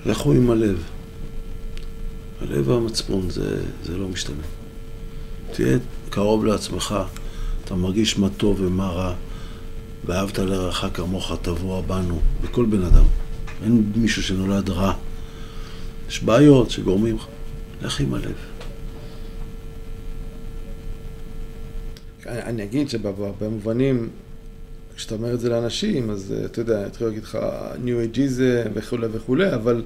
לכו 0.06 0.32
עם 0.32 0.52
הלב. 0.52 0.84
הלב 2.42 2.68
והמצפון, 2.68 3.30
זה, 3.30 3.64
זה 3.84 3.98
לא 3.98 4.08
משתנה. 4.08 4.44
תהיה 5.52 5.78
קרוב 6.10 6.46
לעצמך, 6.46 6.96
אתה 7.64 7.76
מרגיש 7.76 8.18
מה 8.18 8.30
טוב 8.38 8.62
ומה 8.62 8.90
רע, 8.90 9.14
ואהבת 10.06 10.40
לרעך 10.40 10.86
כמוך 10.94 11.32
תבוא 11.42 11.82
בנו, 11.82 12.20
בכל 12.42 12.66
בן 12.66 12.84
אדם. 12.84 13.06
אין 13.64 13.92
מישהו 13.96 14.24
שנולד 14.24 14.70
רע. 14.70 14.94
יש 16.10 16.24
בעיות 16.24 16.72
שגורמים 16.72 17.16
לך, 17.16 17.26
לך 17.82 18.00
עם 18.00 18.14
הלב. 18.14 18.36
אני 22.26 22.64
אגיד 22.64 22.90
שבמובנים, 22.90 24.10
כשאתה 24.96 25.16
אומר 25.16 25.34
את 25.34 25.40
זה 25.40 25.50
לאנשים, 25.50 26.10
אז 26.10 26.34
אתה 26.46 26.62
יודע, 26.62 26.86
התחילו 26.86 27.10
להגיד 27.10 27.24
לך 27.24 27.38
New 27.86 28.16
Ageism 28.16 28.70
וכולי 28.74 29.08
וכולי, 29.12 29.54
אבל 29.54 29.84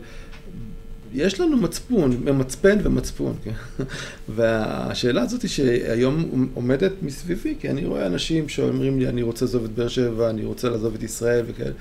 יש 1.14 1.40
לנו 1.40 1.58
מצפון, 1.58 2.18
מצפן 2.34 2.78
ומצפון, 2.84 3.36
כן? 3.44 3.54
והשאלה 4.36 5.22
הזאת 5.22 5.42
היא 5.42 5.50
שהיום 5.50 6.50
עומדת 6.54 6.92
מסביבי, 7.02 7.56
כי 7.60 7.70
אני 7.70 7.86
רואה 7.86 8.06
אנשים 8.06 8.50
שאומרים 8.50 9.00
לי, 9.00 9.10
אני 9.10 9.22
רוצה 9.22 9.46
לעזוב 9.46 9.64
את 9.64 9.72
באר 9.72 9.88
שבע, 9.88 10.30
אני 10.30 10.46
רוצה 10.46 10.70
לעזוב 10.70 10.96
את 10.96 11.04
ישראל 11.04 11.46
וכאלה, 11.48 11.74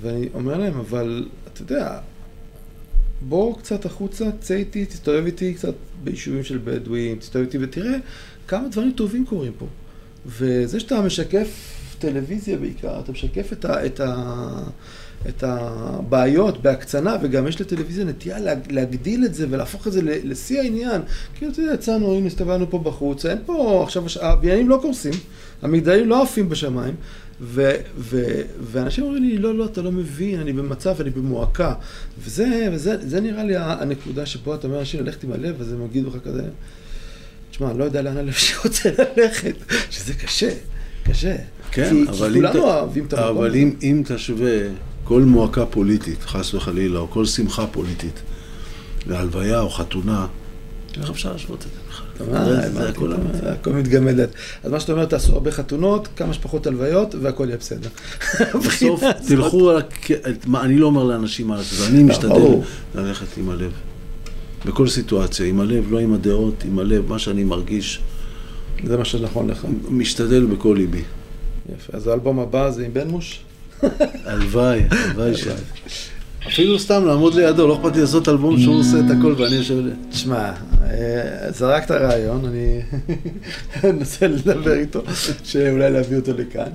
ואני 0.00 0.28
אומר 0.34 0.58
להם, 0.58 0.78
אבל 0.78 1.28
אתה 1.52 1.62
יודע, 1.62 1.98
בוא 3.20 3.58
קצת 3.58 3.84
החוצה, 3.84 4.24
צא 4.40 4.54
איתי, 4.54 4.86
תסתובב 4.86 5.26
איתי 5.26 5.54
קצת 5.54 5.74
ביישובים 6.04 6.44
של 6.44 6.58
בדואים, 6.64 7.18
תסתובב 7.18 7.44
איתי 7.44 7.58
ותראה 7.60 7.96
כמה 8.48 8.68
דברים 8.68 8.92
טובים 8.96 9.26
קורים 9.26 9.52
פה. 9.58 9.66
וזה 10.26 10.80
שאתה 10.80 11.00
משקף 11.00 11.48
טלוויזיה 11.98 12.56
בעיקר, 12.56 13.00
אתה 13.00 13.12
משקף 13.12 13.52
את 13.52 13.64
ה... 13.64 13.86
את 13.86 14.00
ה 14.00 14.14
את 15.28 15.44
הבעיות 15.46 16.62
בהקצנה, 16.62 17.16
וגם 17.22 17.46
יש 17.46 17.60
לטלוויזיה 17.60 18.04
נטייה 18.04 18.38
להגדיל 18.70 19.24
את 19.24 19.34
זה 19.34 19.46
ולהפוך 19.50 19.86
את 19.86 19.92
זה 19.92 20.00
לשיא 20.04 20.60
העניין. 20.60 21.02
כאילו, 21.34 21.52
אתה 21.52 21.60
יודע, 21.60 21.74
יצאנו, 21.74 22.14
הנה, 22.14 22.26
הסתובבנו 22.26 22.70
פה 22.70 22.78
בחוץ, 22.78 23.26
אין 23.26 23.38
פה 23.46 23.82
עכשיו, 23.82 24.04
הבניינים 24.20 24.68
לא 24.68 24.78
קורסים, 24.82 25.12
המגדלים 25.62 26.08
לא 26.08 26.22
עפים 26.22 26.48
בשמיים, 26.48 26.94
ו, 27.40 27.72
ו, 27.98 28.24
ואנשים 28.60 29.04
אומרים 29.04 29.22
לי, 29.22 29.38
לא, 29.38 29.54
לא, 29.54 29.64
אתה 29.64 29.82
לא 29.82 29.92
מבין, 29.92 30.40
אני 30.40 30.52
במצב, 30.52 31.00
אני 31.00 31.10
במועקה. 31.10 31.74
וזה, 32.18 32.68
וזה 32.72 33.08
זה 33.08 33.20
נראה 33.20 33.44
לי 33.44 33.56
הנקודה 33.56 34.26
שבו 34.26 34.54
אתה 34.54 34.66
אומר 34.66 34.76
לאנשים 34.76 35.00
ללכת 35.00 35.24
עם 35.24 35.32
הלב, 35.32 35.60
אז 35.60 35.72
הם 35.72 35.84
יגידו 35.84 36.08
לך 36.08 36.16
כזה, 36.24 36.42
תשמע, 37.60 37.70
אני 37.70 37.78
לא 37.78 37.84
יודע 37.84 38.02
לאן 38.02 38.16
הלב 38.16 38.32
שרוצה 38.32 38.90
ללכת, 38.98 39.54
שזה 39.90 40.14
קשה, 40.14 40.50
קשה. 41.04 41.36
כן, 41.70 41.90
כי, 41.90 42.10
אבל, 42.10 42.28
כי 42.28 42.34
כולנו 42.34 42.62
אוהבים 42.62 43.04
את 43.06 43.12
המקום 43.12 43.28
הזה. 43.28 43.38
אבל 43.38 43.54
אם, 43.54 43.74
אם 43.82 44.02
תשווה 44.06 44.58
כל 45.04 45.22
מועקה 45.22 45.66
פוליטית, 45.66 46.22
חס 46.22 46.54
וחלילה, 46.54 46.98
או 46.98 47.10
כל 47.10 47.26
שמחה 47.26 47.66
פוליטית, 47.66 48.22
להלוויה 49.06 49.60
או 49.60 49.70
חתונה, 49.70 50.26
איך 51.00 51.10
אפשר 51.10 51.32
להשוות 51.32 51.58
את 51.58 51.62
זה 51.62 51.80
בכלל? 51.88 52.70
זה 52.72 52.88
הכל. 52.88 53.12
הכל 53.42 53.72
מתגמד. 53.72 54.20
אז 54.62 54.70
מה 54.70 54.80
שאתה 54.80 54.92
אומר, 54.92 55.04
תעשו 55.04 55.32
הרבה 55.32 55.50
חתונות, 55.50 56.08
כמה 56.16 56.34
שפחות 56.34 56.66
הלוויות, 56.66 57.14
והכל 57.14 57.44
יהיה 57.46 57.56
בסדר. 57.56 57.88
בסוף 58.66 59.02
תלכו 59.28 59.70
על... 59.70 59.82
אני 60.60 60.78
לא 60.78 60.86
אומר 60.86 61.04
לאנשים 61.04 61.48
מה 61.48 61.56
לעשות, 61.56 61.88
אני 61.88 62.02
משתדל 62.02 62.56
ללכת 62.94 63.26
עם 63.36 63.50
הלב. 63.50 63.72
בכל 64.66 64.88
סיטואציה, 64.88 65.46
עם 65.46 65.60
הלב, 65.60 65.92
לא 65.92 65.98
עם 65.98 66.14
הדעות, 66.14 66.64
עם 66.64 66.78
הלב, 66.78 67.08
מה 67.08 67.18
שאני 67.18 67.44
מרגיש. 67.44 68.00
זה 68.84 68.96
מה 68.96 69.04
שנכון 69.04 69.50
לך. 69.50 69.66
משתדל 69.88 70.46
בכל 70.46 70.74
ליבי. 70.78 71.02
יפה. 71.76 71.96
אז 71.96 72.06
האלבום 72.06 72.40
הבא 72.40 72.70
זה 72.70 72.84
עם 72.84 72.92
בן 72.92 73.08
מוש? 73.08 73.40
הלוואי, 74.24 74.82
הלוואי 74.90 75.36
ש... 75.36 75.48
אפילו 76.46 76.78
סתם 76.78 77.06
לעמוד 77.06 77.34
לידו, 77.34 77.66
לא 77.66 77.74
אכפת 77.74 77.94
לי 77.94 78.00
לעשות 78.00 78.28
אלבום 78.28 78.60
שהוא 78.60 78.78
עושה 78.80 78.98
את 78.98 79.18
הכל 79.18 79.34
ואני 79.38 79.54
יושב. 79.54 79.82
תשמע, 80.10 80.52
אה, 80.82 81.52
זרקת 81.52 81.90
רעיון, 81.90 82.44
אני 82.44 82.80
אנסה 83.90 84.26
לדבר 84.26 84.74
איתו, 84.74 85.02
שאולי 85.44 85.90
להביא 85.90 86.16
אותו 86.16 86.32
לכאן. 86.38 86.70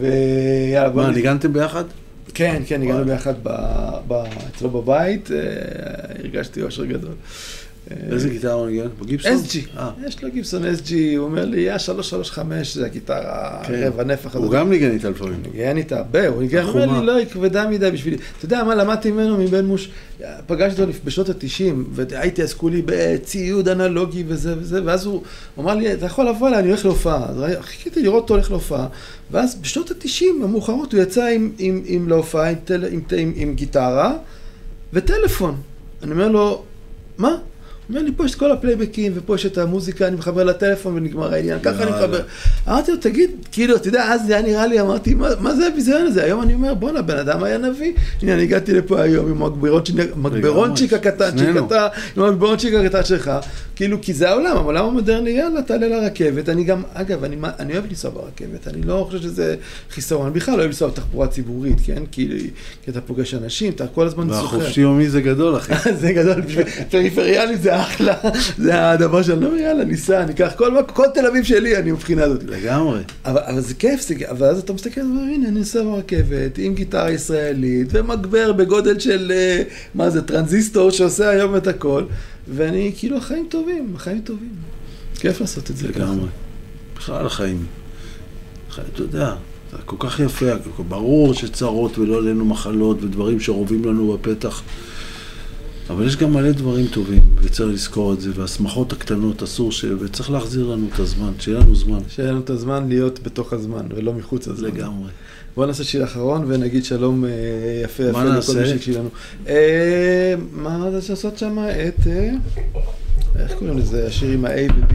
ויאללה. 0.00 0.92
מה, 0.94 1.10
ניגנתם 1.10 1.52
ביחד? 1.52 1.84
כן, 2.34 2.62
כן, 2.66 2.80
ניגענו 2.80 3.04
ביחד 3.04 3.34
אצלו 4.56 4.70
בבית, 4.70 5.30
אה, 5.30 5.38
הרגשתי 6.18 6.62
אושר 6.62 6.84
גדול. 6.84 7.14
איזה 7.90 8.28
גיטרה 8.28 8.52
הוא 8.52 8.66
ניגן? 8.66 8.86
בגיבסון? 9.00 9.32
SG, 9.32 9.78
אה. 9.78 9.90
יש 10.06 10.22
לו 10.22 10.30
גיבסון 10.30 10.62
SG, 10.64 10.92
הוא 11.16 11.24
אומר 11.24 11.44
לי, 11.44 11.60
יא 11.60 11.78
335, 11.78 12.74
זה 12.74 12.86
הגיטרה 12.86 13.62
כן. 13.66 13.82
רבע 13.86 14.04
נפח 14.04 14.36
הזאת. 14.36 14.42
הוא 14.42 14.52
גם 14.52 14.70
ניגן 14.70 14.90
איתה 14.90 15.10
לפעמים. 15.10 15.42
ניגן 15.52 15.76
איתה 15.76 15.98
הרבה, 15.98 16.28
הוא 16.28 16.42
ניגן, 16.42 16.62
הוא 16.62 16.70
אומר 16.70 17.00
לי, 17.00 17.06
לא, 17.06 17.16
היא 17.16 17.26
כבדה 17.26 17.68
מדי 17.68 17.90
בשבילי. 17.90 18.16
אתה 18.16 18.44
יודע 18.44 18.64
מה 18.64 18.74
למדתי 18.74 19.10
ממנו 19.10 19.38
מבן 19.38 19.64
מוש? 19.64 19.90
פגשתי 20.46 20.82
אותו 20.82 20.92
בשנות 21.04 21.28
ה-90, 21.28 21.74
והייתי 21.92 22.42
אז 22.42 22.54
כולי 22.54 22.82
בציוד 22.86 23.68
אנלוגי 23.68 24.24
וזה 24.26 24.54
וזה, 24.58 24.80
ואז 24.84 25.06
הוא 25.06 25.22
אמר 25.58 25.74
לי, 25.74 25.92
אתה 25.92 26.06
יכול 26.06 26.28
לבוא 26.28 26.48
אליי, 26.48 26.58
אני 26.58 26.68
הולך 26.68 26.84
להופעה. 26.84 27.26
חיכיתי 27.60 28.02
לראות 28.02 28.22
אותו 28.22 28.34
הולך 28.34 28.50
להופעה, 28.50 28.86
ואז 29.32 29.54
בשנות 29.54 29.90
ה-90 29.90 30.44
המאוחרות 30.44 30.92
הוא 30.92 31.02
יצא 31.02 31.26
עם 31.86 32.08
להופעה 32.08 32.50
עם 33.36 33.54
גיטרה 33.54 34.16
וטלפון. 34.92 35.60
אני 36.02 36.12
אומר 36.12 36.28
לו, 36.28 36.62
מה? 37.18 37.36
אומר 37.88 38.02
לי, 38.02 38.10
פה 38.16 38.24
יש 38.24 38.34
את 38.34 38.38
כל 38.38 38.52
הפלייבקים, 38.52 39.12
ופה 39.14 39.34
יש 39.34 39.46
את 39.46 39.58
המוזיקה, 39.58 40.06
אני 40.06 40.16
מחבר 40.16 40.44
לטלפון 40.44 40.96
ונגמר 40.96 41.34
העניין, 41.34 41.58
ככה 41.62 41.82
אני 41.82 41.90
מחבר. 41.90 42.20
אמרתי 42.68 42.90
לו, 42.90 42.96
תגיד, 42.96 43.30
כאילו, 43.52 43.76
אתה 43.76 43.88
יודע, 43.88 44.04
אז 44.04 44.20
זה 44.26 44.32
היה 44.36 44.42
נראה 44.42 44.66
לי, 44.66 44.80
אמרתי, 44.80 45.14
מה 45.14 45.54
זה 45.54 45.66
הביזיון 45.66 46.06
הזה? 46.06 46.24
היום 46.24 46.42
אני 46.42 46.54
אומר, 46.54 46.74
בואנה, 46.74 47.02
בן 47.02 47.16
אדם 47.16 47.44
היה 47.44 47.58
נביא. 47.58 47.92
הנה, 48.22 48.34
אני 48.34 48.42
הגעתי 48.42 48.72
לפה 48.72 49.00
היום 49.00 49.30
עם 49.30 49.42
מגברונצ'יק 50.16 50.92
הקטן, 50.92 51.38
שקטע, 51.38 51.88
עם 52.16 52.22
המגברונצ'יק 52.22 52.74
הקטן 52.74 53.04
שלך, 53.04 53.30
כאילו, 53.76 53.98
כי 54.02 54.12
זה 54.12 54.30
העולם, 54.30 54.56
העולם 54.56 54.84
המודרני, 54.84 55.30
יאללה, 55.30 55.62
תעלה 55.62 55.88
לרכבת. 55.88 56.48
אני 56.48 56.64
גם, 56.64 56.82
אגב, 56.94 57.24
אני 57.58 57.72
אוהב 57.72 57.84
לנסוע 57.88 58.10
ברכבת, 58.10 58.68
אני 58.68 58.82
לא 58.82 59.06
חושב 59.06 59.22
שזה 59.22 59.56
חיסרון, 59.90 60.26
אני 60.26 60.34
בכלל 60.34 60.54
לא 60.54 60.58
אוהב 60.58 60.68
לנסוע 60.68 60.88
בתחבורה 60.88 61.26
ציבורית, 61.26 61.78
כן? 61.84 62.02
כי 62.10 62.50
אתה 62.88 63.00
פוגש 63.00 63.34
אנשים, 63.34 63.72
אתה 63.72 63.86
כל 63.86 64.06
הזמן 64.06 64.28
זוכר. 64.28 64.56
והחופשי 64.56 64.80
יומי 64.80 65.08
זה 65.08 65.20
גדול, 65.20 65.56
אחי. 65.56 65.72
זה 66.00 66.12
גדול, 66.12 66.42
פריפריאלי 66.90 67.56
זה 67.56 67.81
אחלה, 67.82 68.14
זה 68.58 68.90
הדבר 68.90 69.22
שאני 69.22 69.40
לא, 69.40 69.58
יאללה, 69.58 69.84
ניסע, 69.84 70.24
ניקח 70.24 70.52
כל, 70.56 70.74
כל 70.86 71.06
תל 71.14 71.26
אביב 71.26 71.44
שלי, 71.44 71.76
אני 71.76 71.92
מבחינה 71.92 72.22
הזאת. 72.22 72.44
לגמרי. 72.44 73.00
אבל, 73.24 73.40
אבל 73.46 73.60
זה 73.60 73.74
כיף, 73.74 74.00
זה, 74.00 74.14
אבל 74.30 74.46
אז 74.46 74.58
אתה 74.58 74.72
מסתכל 74.72 75.00
ואומר, 75.00 75.22
הנה, 75.22 75.48
אני 75.48 75.58
נוסע 75.58 75.82
ברכבת, 75.82 76.58
עם 76.58 76.74
גיטרה 76.74 77.10
ישראלית, 77.10 77.88
ומגבר 77.92 78.52
בגודל 78.52 78.98
של, 78.98 79.32
אה, 79.34 79.62
מה 79.94 80.10
זה, 80.10 80.22
טרנזיסטור 80.22 80.90
שעושה 80.90 81.28
היום 81.28 81.56
את 81.56 81.66
הכל, 81.66 82.04
ואני, 82.48 82.92
כאילו, 82.98 83.16
החיים 83.16 83.46
טובים, 83.48 83.92
החיים 83.96 84.20
טובים. 84.24 84.52
כיף 85.20 85.40
לעשות 85.40 85.70
את 85.70 85.76
זה 85.76 85.88
לגמרי. 85.88 86.26
בכלל 86.96 87.26
החיים. 87.26 87.66
אתה 88.92 89.02
יודע, 89.02 89.34
זה 89.72 89.78
כל 89.84 89.96
כך 89.98 90.20
יפה, 90.20 90.46
ברור 90.88 91.34
שצרות 91.34 91.98
ולא 91.98 92.18
עלינו 92.18 92.44
מחלות 92.44 93.02
ודברים 93.02 93.40
שרובים 93.40 93.84
לנו 93.84 94.12
בפתח. 94.12 94.62
אבל 95.90 96.06
יש 96.06 96.16
גם 96.16 96.32
מלא 96.32 96.52
דברים 96.52 96.86
טובים, 96.86 97.20
וצריך 97.42 97.72
לזכור 97.74 98.12
את 98.12 98.20
זה, 98.20 98.30
והשמחות 98.34 98.92
הקטנות 98.92 99.42
אסור 99.42 99.72
ש... 99.72 99.84
וצריך 100.00 100.30
להחזיר 100.30 100.66
לנו 100.66 100.86
את 100.94 100.98
הזמן, 100.98 101.32
שיהיה 101.38 101.58
לנו 101.58 101.74
זמן. 101.74 101.98
שיהיה 102.08 102.30
לנו 102.30 102.40
את 102.40 102.50
הזמן 102.50 102.88
להיות 102.88 103.22
בתוך 103.22 103.52
הזמן, 103.52 103.86
ולא 103.96 104.12
מחוץ 104.12 104.46
לזמן. 104.48 104.68
לגמרי. 104.68 105.08
בואו 105.56 105.66
נעשה 105.66 105.84
שיר 105.84 106.04
אחרון 106.04 106.44
ונגיד 106.48 106.84
שלום 106.84 107.24
אה, 107.24 107.30
יפה 107.84 108.02
יפה 108.02 108.24
לכל? 108.24 108.52
מי 108.60 108.66
שהקשיב 108.66 108.96
לנו. 108.98 109.08
אה, 109.48 110.34
מה 110.52 110.90
זה 111.00 111.12
לעשות 111.12 111.38
שם? 111.38 111.58
את... 111.88 112.06
אה, 112.06 112.30
איך 113.36 113.52
קוראים 113.58 113.78
לזה? 113.78 114.06
השיר 114.06 114.30
עם 114.30 114.44
ה-A 114.44 114.72
ו-B. 114.72 114.94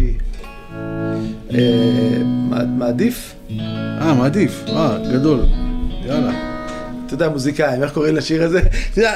מע- 2.49 2.65
מעדיף? 2.77 3.33
אה, 3.59 4.13
מעדיף. 4.13 4.63
אה, 4.67 4.97
גדול. 5.13 5.39
יאללה. 6.05 6.56
אתה 7.07 7.15
יודע, 7.15 7.29
מוזיקאים, 7.29 7.83
איך 7.83 7.91
קוראים 7.91 8.15
לשיר 8.15 8.43
הזה? 8.43 8.61
זה 8.95 9.09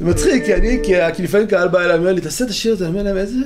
מצחיק, 0.00 0.44
כי 0.44 0.54
אני, 0.54 0.78
כי 0.82 0.92
כי 1.16 1.22
לפעמים 1.22 1.46
קהל 1.46 1.68
בא 1.68 1.80
אליי, 1.80 1.98
אומר 1.98 2.12
לי, 2.12 2.20
תעשה 2.20 2.44
את 2.44 2.50
השיר 2.50 2.72
הזה, 2.72 2.84
אני 2.84 2.92
אומר 2.92 3.02
להם, 3.02 3.16
איזה? 3.16 3.36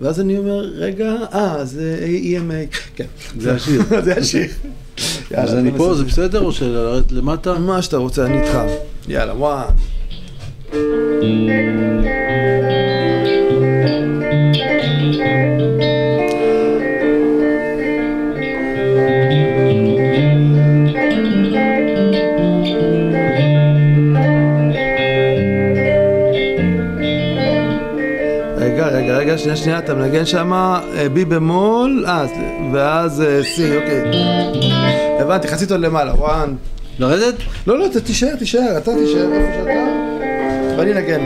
ואז 0.00 0.20
אני 0.20 0.38
אומר, 0.38 0.70
רגע, 0.74 1.14
אה, 1.34 1.64
זה 1.64 2.06
EMA. 2.22 2.76
כן. 2.96 3.04
זה 3.38 3.54
השיר. 3.54 3.82
זה 4.04 4.16
השיר. 4.16 4.46
אז 5.34 5.54
אני 5.54 5.70
פה. 5.76 5.94
זה 5.94 6.04
בסדר, 6.04 6.40
או 6.40 6.52
שלרדת 6.52 7.12
למטה? 7.12 7.58
מה 7.58 7.82
שאתה 7.82 7.96
רוצה, 7.96 8.26
אני 8.26 8.40
איתך. 8.40 8.58
יאללה, 9.08 9.34
וואן. 9.34 9.66
רגע, 15.12 15.75
רגע, 29.36 29.42
שנייה, 29.42 29.56
שנייה, 29.56 29.78
אתה 29.78 29.94
מנגן 29.94 30.26
שמה 30.26 30.80
אה, 30.94 31.08
בי 31.08 31.24
במול, 31.24 32.04
אה, 32.06 32.26
ואז 32.72 33.22
אה, 33.22 33.40
סי, 33.44 33.76
אוקיי. 33.76 34.02
הבנתי, 35.20 35.48
חצי 35.48 35.66
טון 35.66 35.80
למעלה, 35.80 36.14
וואן. 36.14 36.54
לרדת? 36.98 37.34
לא, 37.66 37.78
לא, 37.78 37.86
תישאר, 38.04 38.36
תישאר, 38.38 38.78
אתה 38.78 38.90
תישאר 38.94 39.32
איפה 39.32 39.52
שאתה, 39.58 39.72
ואני 40.78 40.92
אנגן. 40.92 41.20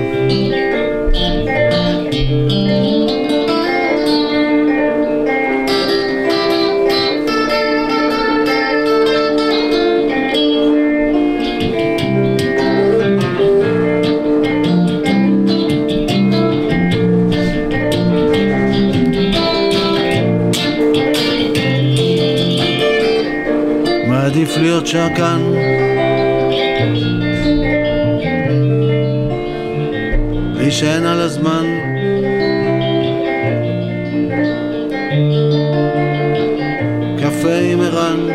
להיות 24.61 24.87
שקן. 24.87 25.41
להישען 30.55 31.07
על 31.07 31.21
הזמן. 31.21 31.67
קפה 37.19 37.55
עם 37.73 37.81
ערן. 37.81 38.29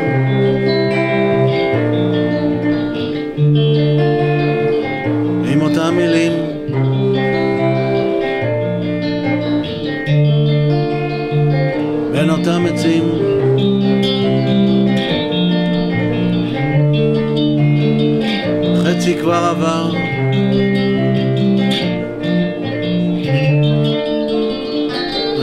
עם 5.52 5.62
אותם 5.62 5.96
מילים. 5.96 6.34
בין 12.12 12.30
אותם 12.30 12.66
עצים. 12.74 13.15
כבר 19.26 19.34
עבר. 19.34 19.92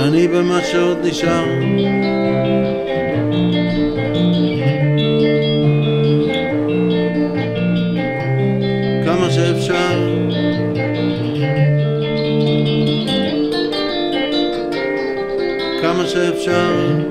אני 0.05 0.29
במה 0.29 0.61
שעוד 0.65 0.99
נשאר. 1.07 1.45
כמה 9.05 9.31
שאפשר. 9.31 10.15
כמה 15.83 16.07
שאפשר. 16.07 17.02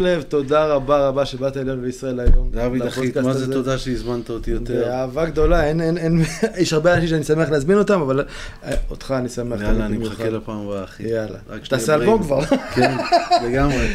אמיר 0.00 0.16
לב, 0.16 0.22
תודה 0.22 0.66
רבה 0.66 1.08
רבה 1.08 1.26
שבאת 1.26 1.56
אלינו 1.56 1.82
לישראל 1.82 2.20
היום. 2.20 2.50
אחי, 2.58 2.78
לפודקאסט 2.78 3.26
מה 3.26 3.32
זה. 3.32 3.52
תודה 3.52 3.78
שהזמנת 3.78 4.30
אותי 4.30 4.50
יותר. 4.50 4.84
באהבה 4.84 5.26
גדולה, 5.26 5.66
אין, 5.66 5.80
אין, 5.80 5.98
אין, 5.98 6.20
יש 6.62 6.72
הרבה 6.72 6.94
אנשים 6.94 7.08
שאני 7.08 7.24
שמח 7.24 7.48
להזמין 7.48 7.78
אותם, 7.78 8.00
אבל 8.00 8.24
אה, 8.64 8.74
אותך 8.90 9.14
אני 9.18 9.28
שמח. 9.28 9.60
יאללה, 9.60 9.86
אני. 9.86 9.98
מחכה 9.98 10.30
לפעם 10.30 10.68
הבאה, 10.68 10.84
אחי. 10.84 11.02
יאללה. 11.02 11.38
תעשה 11.68 11.94
אלבום. 11.94 12.22
כבר. 12.22 12.44
כן, 12.74 12.96
לגמרי. 13.44 13.88